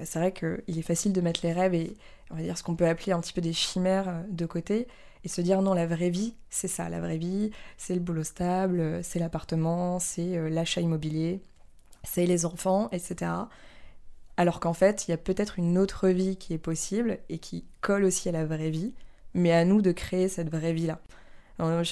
[0.04, 1.96] c'est vrai qu'il est facile de mettre les rêves et
[2.30, 4.88] on va dire ce qu'on peut appeler un petit peu des chimères de côté
[5.24, 8.26] et se dire non, la vraie vie, c'est ça, la vraie vie, c'est le boulot
[8.26, 11.42] stable, c'est l'appartement, c'est l'achat immobilier,
[12.06, 13.32] c'est les enfants, etc.
[14.38, 17.66] Alors qu'en fait, il y a peut-être une autre vie qui est possible et qui
[17.82, 18.94] colle aussi à la vraie vie,
[19.34, 21.00] mais à nous de créer cette vraie vie-là.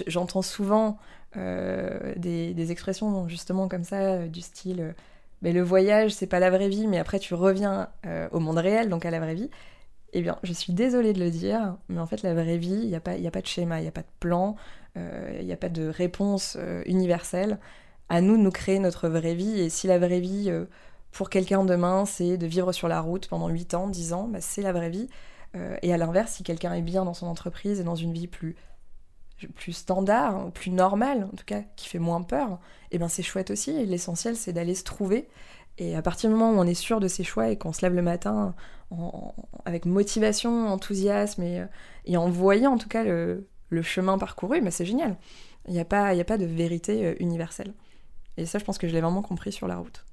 [0.08, 0.98] J'entends souvent
[1.38, 4.92] euh, des, expressions justement comme ça, euh, du style euh,
[5.42, 7.90] mais le voyage, c'est pas la vraie vie, mais après tu reviens
[8.32, 9.50] au monde réel, donc à la vraie vie.
[10.14, 12.88] Eh bien, je suis désolée de le dire, mais en fait, la vraie vie, il
[12.88, 14.56] n'y a, a pas de schéma, il n'y a pas de plan,
[14.96, 17.60] il n'y a pas de réponse universelle
[18.14, 19.60] à nous de nous créer notre vraie vie.
[19.60, 20.66] Et si la vraie vie, euh,
[21.12, 24.40] pour quelqu'un demain, c'est de vivre sur la route pendant 8 ans, 10 ans, bah,
[24.40, 25.10] c'est la vraie vie.
[25.56, 28.28] Euh, et à l'inverse, si quelqu'un est bien dans son entreprise et dans une vie
[28.28, 28.56] plus,
[29.56, 32.52] plus standard, plus normale, en tout cas, qui fait moins peur,
[32.92, 33.84] et eh bien c'est chouette aussi.
[33.88, 35.28] L'essentiel, c'est d'aller se trouver.
[35.80, 37.82] Et à partir du moment où on est sûr de ses choix et qu'on se
[37.82, 38.54] lève le matin
[39.66, 41.66] avec motivation, enthousiasme et, euh,
[42.06, 43.48] et, en voyant en tout cas le,
[43.82, 45.18] chemin parcouru, mais bah, c'est génial.
[45.68, 47.74] Il n'y a, pas, a pas de vérité universelle.
[48.38, 50.06] Et ça, je pense que je l'ai vraiment compris sur la route.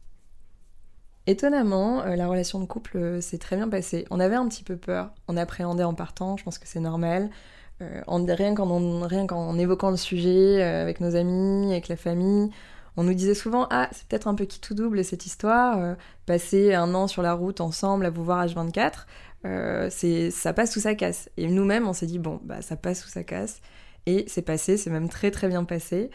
[1.27, 4.07] Étonnamment, euh, la relation de couple euh, s'est très bien passée.
[4.11, 7.31] On avait un petit peu peur, on appréhendait en partant, je pense que c'est normal.
[7.83, 12.51] Euh, rien qu'en évoquant le sujet avec nos amis, avec la famille,
[12.97, 15.97] on nous disait souvent Ah, c'est peut-être un peu qui tout double cette histoire,
[16.27, 19.07] passer un an sur la route ensemble à vous voir H24,
[19.91, 21.31] ça passe ou ça casse.
[21.39, 23.63] Et nous-mêmes, on s'est dit Bon, bah ça passe ou ça casse.
[24.05, 26.11] Et c'est passé, c'est même très très bien passé.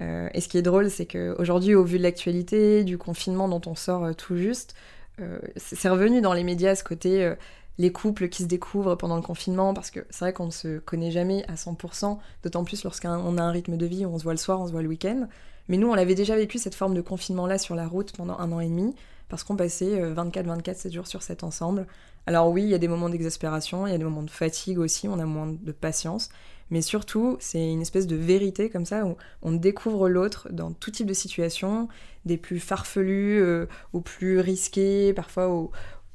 [0.00, 3.60] Euh, et ce qui est drôle, c'est qu'aujourd'hui, au vu de l'actualité, du confinement dont
[3.66, 4.74] on sort euh, tout juste,
[5.20, 7.34] euh, c'est revenu dans les médias ce côté
[7.78, 10.78] les couples qui se découvrent pendant le confinement, parce que c'est vrai qu'on ne se
[10.78, 14.24] connaît jamais à 100%, d'autant plus lorsqu'on a un rythme de vie où on se
[14.24, 15.28] voit le soir, on se voit le week-end.
[15.68, 18.50] Mais nous, on l'avait déjà vécu cette forme de confinement-là sur la route pendant un
[18.52, 18.94] an et demi,
[19.28, 21.86] parce qu'on passait 24-24, 7 jours sur cet ensemble.
[22.26, 24.78] Alors oui, il y a des moments d'exaspération, il y a des moments de fatigue
[24.78, 26.30] aussi, on a moins de patience,
[26.70, 30.90] mais surtout, c'est une espèce de vérité comme ça où on découvre l'autre dans tout
[30.90, 31.88] type de situation,
[32.24, 35.70] des plus farfelus euh, aux plus risqués, parfois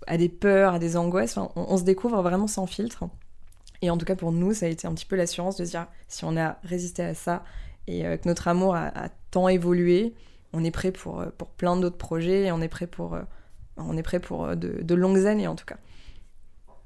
[0.05, 1.37] à des peurs, à des angoisses.
[1.37, 3.05] on, se découvre vraiment sans filtre.
[3.81, 5.71] Et en tout cas, pour nous, ça a été un petit peu l'assurance de se
[5.71, 7.43] dire si on a résisté à ça
[7.87, 10.13] et euh, que notre amour a, tant évolué,
[10.53, 13.17] on est prêt pour, euh, pour plein d'autres projets et on est prêt pour,
[13.77, 15.77] on est prêt pour de, longues années en tout cas.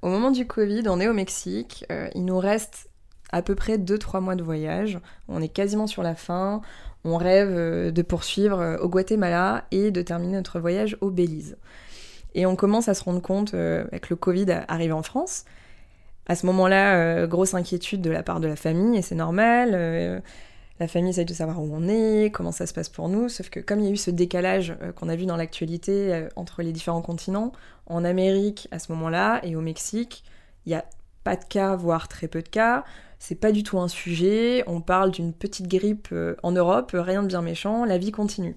[0.01, 1.85] Au moment du Covid, on est au Mexique.
[2.13, 2.86] il nous reste
[3.31, 4.99] à peu près 2-3 mois de voyage.
[5.27, 6.61] On est quasiment sur la fin.
[7.03, 11.57] On rêve euh, de poursuivre euh, au Guatemala et de terminer notre voyage au Belize.
[12.35, 15.45] Et on commence à se rendre compte euh, que le Covid arrive en France.
[16.27, 20.21] À ce moment-là, grosse inquiétude de la part de la famille, et c'est normal.
[20.77, 23.49] la famille essaye de savoir où on est, comment ça se passe pour nous, sauf
[23.49, 26.73] que comme il y a eu ce décalage qu'on a vu dans l'actualité entre les
[26.73, 27.53] différents continents,
[27.85, 30.25] en Amérique à ce moment-là et au Mexique,
[30.65, 30.83] il n'y a
[31.27, 32.85] pas de cas, voire très peu de cas.
[33.19, 37.21] C'est pas du tout un sujet, on parle d'une petite grippe euh, en Europe, rien
[37.21, 38.55] de bien méchant, la vie continue.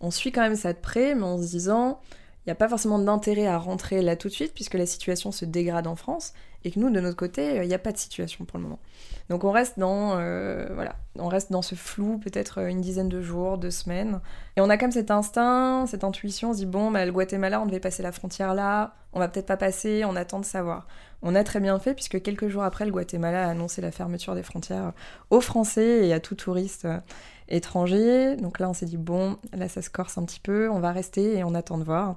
[0.00, 2.00] On suit quand même ça de près, mais en se disant,
[2.46, 5.44] n'y a pas forcément d'intérêt à rentrer là tout de suite, puisque la situation se
[5.44, 6.32] dégrade en France,
[6.64, 8.78] et que nous, de notre côté, il n'y a pas de situation pour le moment.
[9.28, 13.20] Donc on reste dans, euh, voilà, on reste dans ce flou, peut-être une dizaine de
[13.20, 14.20] jours, deux semaines,
[14.56, 17.60] et on a comme cet instinct, cette intuition, on se dit, bon, bah, le Guatemala,
[17.60, 20.86] on devait passer la frontière là, on va peut-être pas passer, on attend de savoir.
[21.22, 24.34] On a très bien fait puisque quelques jours après, le Guatemala a annoncé la fermeture
[24.34, 24.92] des frontières
[25.30, 26.98] aux Français et à tout touriste euh,
[27.48, 28.36] étranger.
[28.36, 30.92] Donc là, on s'est dit, bon, là, ça se corse un petit peu, on va
[30.92, 32.16] rester et on attend de voir.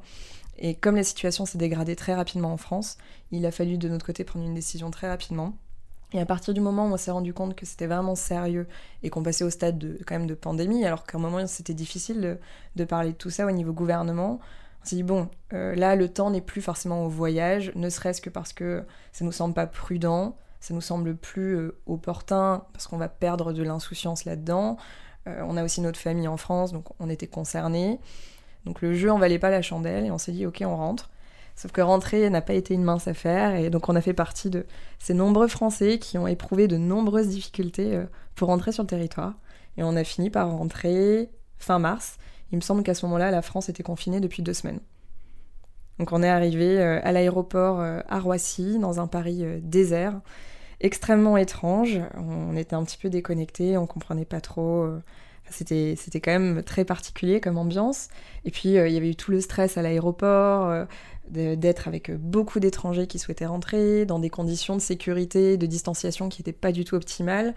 [0.58, 2.98] Et comme la situation s'est dégradée très rapidement en France,
[3.32, 5.54] il a fallu de notre côté prendre une décision très rapidement.
[6.12, 8.68] Et à partir du moment où on s'est rendu compte que c'était vraiment sérieux
[9.04, 11.76] et qu'on passait au stade de, quand même de pandémie, alors qu'à un moment c'était
[11.76, 12.40] difficile
[12.76, 14.40] de, parler de tout ça au niveau gouvernement,
[14.82, 18.22] on s'est dit, bon, euh, là, le temps n'est plus forcément au voyage, ne serait-ce
[18.22, 22.88] que parce que ça nous semble pas prudent, ça nous semble plus euh, opportun, parce
[22.88, 24.78] qu'on va perdre de l'insouciance là-dedans.
[25.28, 28.00] Euh, on a aussi notre famille en France, donc on était concernés.
[28.66, 31.10] Donc le jeu en valait pas la chandelle, et on s'est dit, ok, on rentre.
[31.56, 34.50] Sauf que rentrer n'a pas été une mince affaire, et donc on a fait partie
[34.50, 34.66] de
[34.98, 38.02] ces nombreux Français qui ont éprouvé de nombreuses difficultés
[38.36, 39.34] pour rentrer sur le territoire.
[39.78, 42.18] Et on a fini par rentrer fin mars.
[42.52, 44.80] Il me semble qu'à ce moment-là, la France était confinée depuis deux semaines.
[46.00, 50.22] Donc on est arrivé euh, à l'aéroport euh, à Roissy, dans un Paris euh, désert,
[50.82, 52.00] extrêmement étrange.
[52.16, 54.88] On était un petit peu déconnecté, on comprenait pas trop.
[55.50, 58.10] C'était, c'était quand même très particulier comme ambiance.
[58.46, 60.86] Et puis il y avait eu tout le stress à l'aéroport,
[61.30, 66.42] d'être avec beaucoup d'étrangers qui souhaitaient rentrer, dans des conditions de sécurité, de distanciation qui
[66.42, 67.54] n'étaient pas du tout optimales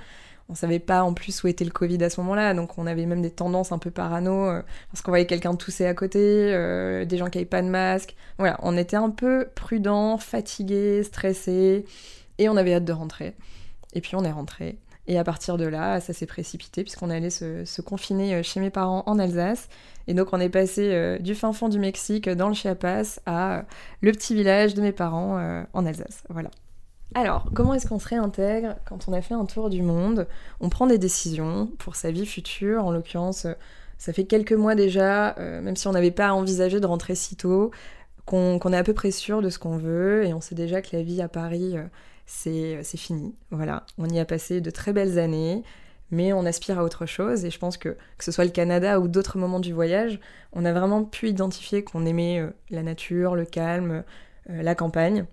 [0.48, 3.06] on savait pas en plus où était le Covid à ce moment-là, donc on avait
[3.06, 7.04] même des tendances un peu parano, euh, parce qu'on voyait quelqu'un tousser à côté, euh,
[7.04, 8.14] des gens qui avaient pas de masque.
[8.38, 11.84] Voilà, on était un peu prudent, fatigué, stressé,
[12.38, 13.34] et on avait hâte de rentrer.
[13.94, 14.78] Et puis on est rentré.
[15.06, 18.60] Et à partir de là, ça s'est précipité puisqu'on allait se, se, confiner euh, chez
[18.60, 19.68] mes parents en Alsace.
[20.06, 23.64] Et donc on est passé du fin fond du Mexique dans le Chiapas à
[24.00, 26.24] le petit village de mes parents en Alsace.
[26.28, 26.50] Voilà.
[27.14, 30.26] Alors, comment est-ce qu'on se réintègre quand on a fait un tour du monde?
[30.60, 33.46] On prend des décisions pour sa vie future, en l'occurrence,
[34.02, 37.36] ça fait quelques mois déjà, euh, même si on n'avait pas envisagé de rentrer si
[37.36, 37.70] tôt,
[38.24, 40.96] qu'on est à peu près sûr de ce qu'on veut, et on sait déjà que
[40.96, 41.84] la vie à Paris, euh,
[42.32, 43.34] c'est fini.
[43.50, 45.62] Voilà, on y a passé de très belles années,
[46.10, 49.00] mais on aspire à autre chose, et je pense que que ce soit le Canada
[49.00, 50.18] ou d'autres moments du voyage,
[50.52, 54.04] on a vraiment pu identifier qu'on aimait euh, la nature, le calme,
[54.48, 55.26] la campagne.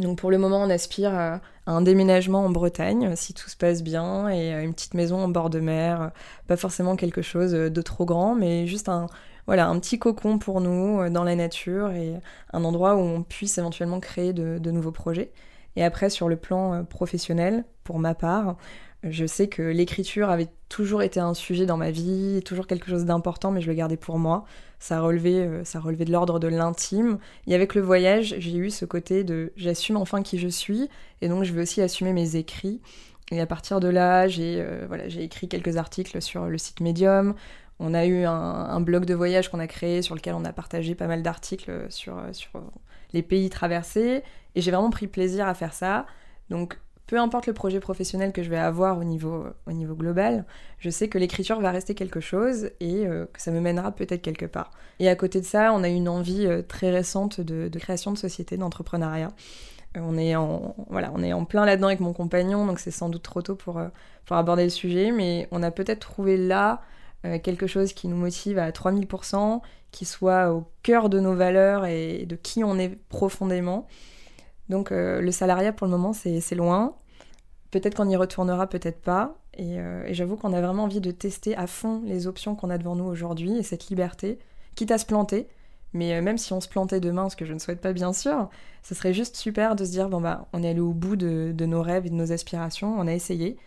[0.00, 3.82] Donc pour le moment, on aspire à un déménagement en Bretagne, si tout se passe
[3.82, 6.10] bien, et à une petite maison en bord de mer.
[6.46, 9.06] Pas forcément quelque chose de trop grand, mais juste un,
[9.46, 12.14] voilà, un petit cocon pour nous euh, dans la nature et
[12.52, 15.32] un endroit où on puisse éventuellement créer de nouveaux projets.
[15.76, 18.56] Et après, sur le plan euh, professionnel, pour ma part,
[19.10, 23.04] je sais que l'écriture avait toujours été un sujet dans ma vie, toujours quelque chose
[23.04, 24.44] d'important, mais je le gardais pour moi.
[24.78, 27.18] Ça relevait, euh, ça relevait de l'ordre de l'intime.
[27.46, 30.88] Et avec le voyage, j'ai eu ce côté de j'assume enfin qui je suis,
[31.20, 32.80] et donc je veux aussi assumer mes écrits.
[33.30, 37.34] Et à partir de là, j'ai euh, voilà, écrit quelques articles sur le site Medium.
[37.80, 40.94] On a eu un, blog de voyage qu'on a créé sur lequel on a partagé
[40.94, 42.62] pas mal d'articles sur, sur
[43.12, 44.22] les pays traversés.
[44.54, 46.06] Et j'ai vraiment pris plaisir à faire ça.
[46.50, 50.44] Donc peu importe le projet professionnel que je vais avoir au niveau, au niveau global,
[50.78, 54.22] je sais que l'écriture va rester quelque chose et euh, que ça me mènera peut-être
[54.22, 54.70] quelque part.
[55.00, 58.18] Et à côté de ça, on a une envie euh, très récente de, création de
[58.18, 59.32] société, d'entrepreneuriat.
[59.96, 62.90] Euh, on, est en, voilà, on est en plein là-dedans avec mon compagnon, donc c'est
[62.90, 63.82] sans doute trop tôt pour,
[64.24, 66.82] pour aborder le sujet, mais on a peut-être trouvé là
[67.42, 72.26] quelque chose qui nous motive à 3000%, qui soit au cœur de nos valeurs et
[72.26, 73.88] de qui on est profondément.
[74.68, 76.96] Donc le salariat pour le moment c'est loin,
[77.74, 79.34] Peut-être qu'on y retournera, peut-être pas.
[79.58, 82.78] Euh, et, j'avoue qu'on a vraiment envie de tester à fond les options qu'on a
[82.78, 84.38] devant nous aujourd'hui et cette liberté,
[84.76, 85.48] quitte à se planter.
[85.92, 88.12] Mais euh, même si on se plantait demain, ce que je ne souhaite pas bien
[88.12, 88.48] sûr,
[88.84, 91.52] ce serait juste super de se dire bon bah on est allé au bout de,
[91.66, 93.58] nos rêves et de nos aspirations, on a essayé.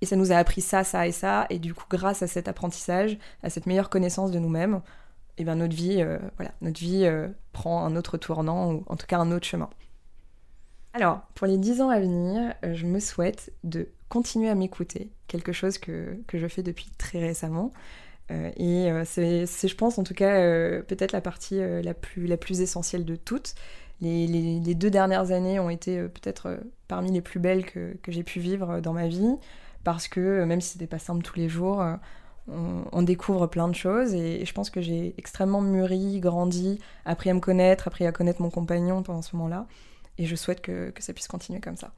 [0.00, 1.44] Et ça nous a appris ça, ça et ça.
[1.50, 4.80] Et du coup, grâce à cet apprentissage, à cette meilleure connaissance de nous-mêmes,
[5.36, 7.06] eh ben notre vie, euh, voilà, notre vie
[7.52, 9.68] prend un autre tournant, ou en tout cas un autre chemin.
[10.96, 15.10] Alors, pour les 10 ans à venir, euh, je me souhaite de continuer à m'écouter,
[15.26, 17.74] quelque chose que, je fais depuis très récemment.
[18.30, 20.40] Euh, et euh, c'est, je pense, en tout cas,
[20.80, 23.54] peut-être la partie la, plus, la plus essentielle de toutes.
[24.00, 28.80] Les, deux dernières années ont été peut-être parmi les plus belles que, j'ai pu vivre
[28.80, 29.36] dans ma vie,
[29.84, 31.84] parce que même si c'était pas simple tous les jours,
[32.48, 37.28] on, découvre plein de choses et, et je pense que j'ai extrêmement mûri, grandi, appris
[37.28, 39.66] à me connaître, appris à connaître mon compagnon pendant ce moment-là.
[40.18, 41.92] Et je souhaite que, que ça puisse continuer comme ça.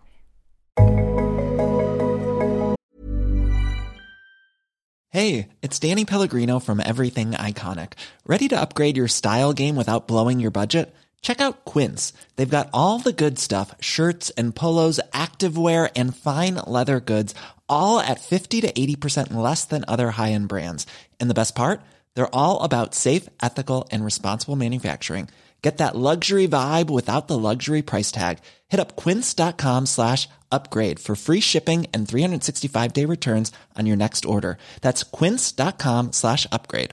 [5.11, 7.95] Hey, it's Danny Pellegrino from Everything Iconic.
[8.27, 10.95] Ready to upgrade your style game without blowing your budget?
[11.23, 12.13] Check out Quince.
[12.37, 17.35] They've got all the good stuff shirts and polos, activewear, and fine leather goods,
[17.69, 20.87] all at 50 to 80% less than other high end brands.
[21.19, 21.81] And the best part?
[22.15, 25.29] They're all about safe, ethical, and responsible manufacturing.
[25.63, 28.39] Get that luxury vibe without the luxury price tag.
[28.69, 34.25] Hit up quince.com slash upgrade for free shipping and 365 day returns on your next
[34.25, 34.57] order.
[34.83, 36.91] That's quince.com slash upgrade.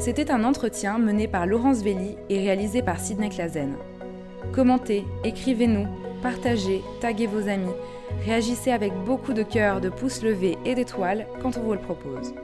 [0.00, 3.76] C'était un entretien mené par Laurence Velli et réalisé par Sidney Clazen.
[4.52, 5.86] Commentez, écrivez-nous,
[6.22, 7.72] partagez, taguez vos amis.
[8.24, 12.34] Réagissez avec beaucoup de cœur, de pouces levés et d'étoiles quand on vous le propose.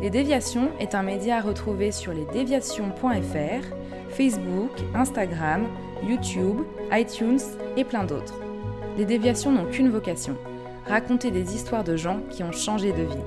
[0.00, 3.66] Les Déviations est un média à retrouver sur lesdéviations.fr,
[4.10, 5.66] Facebook, Instagram,
[6.06, 6.58] YouTube,
[6.92, 7.40] iTunes
[7.76, 8.40] et plein d'autres.
[8.96, 10.36] Les Déviations n'ont qu'une vocation,
[10.86, 13.24] raconter des histoires de gens qui ont changé de vie.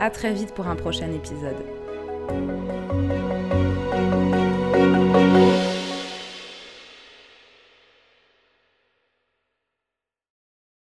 [0.00, 1.56] A très vite pour un prochain épisode.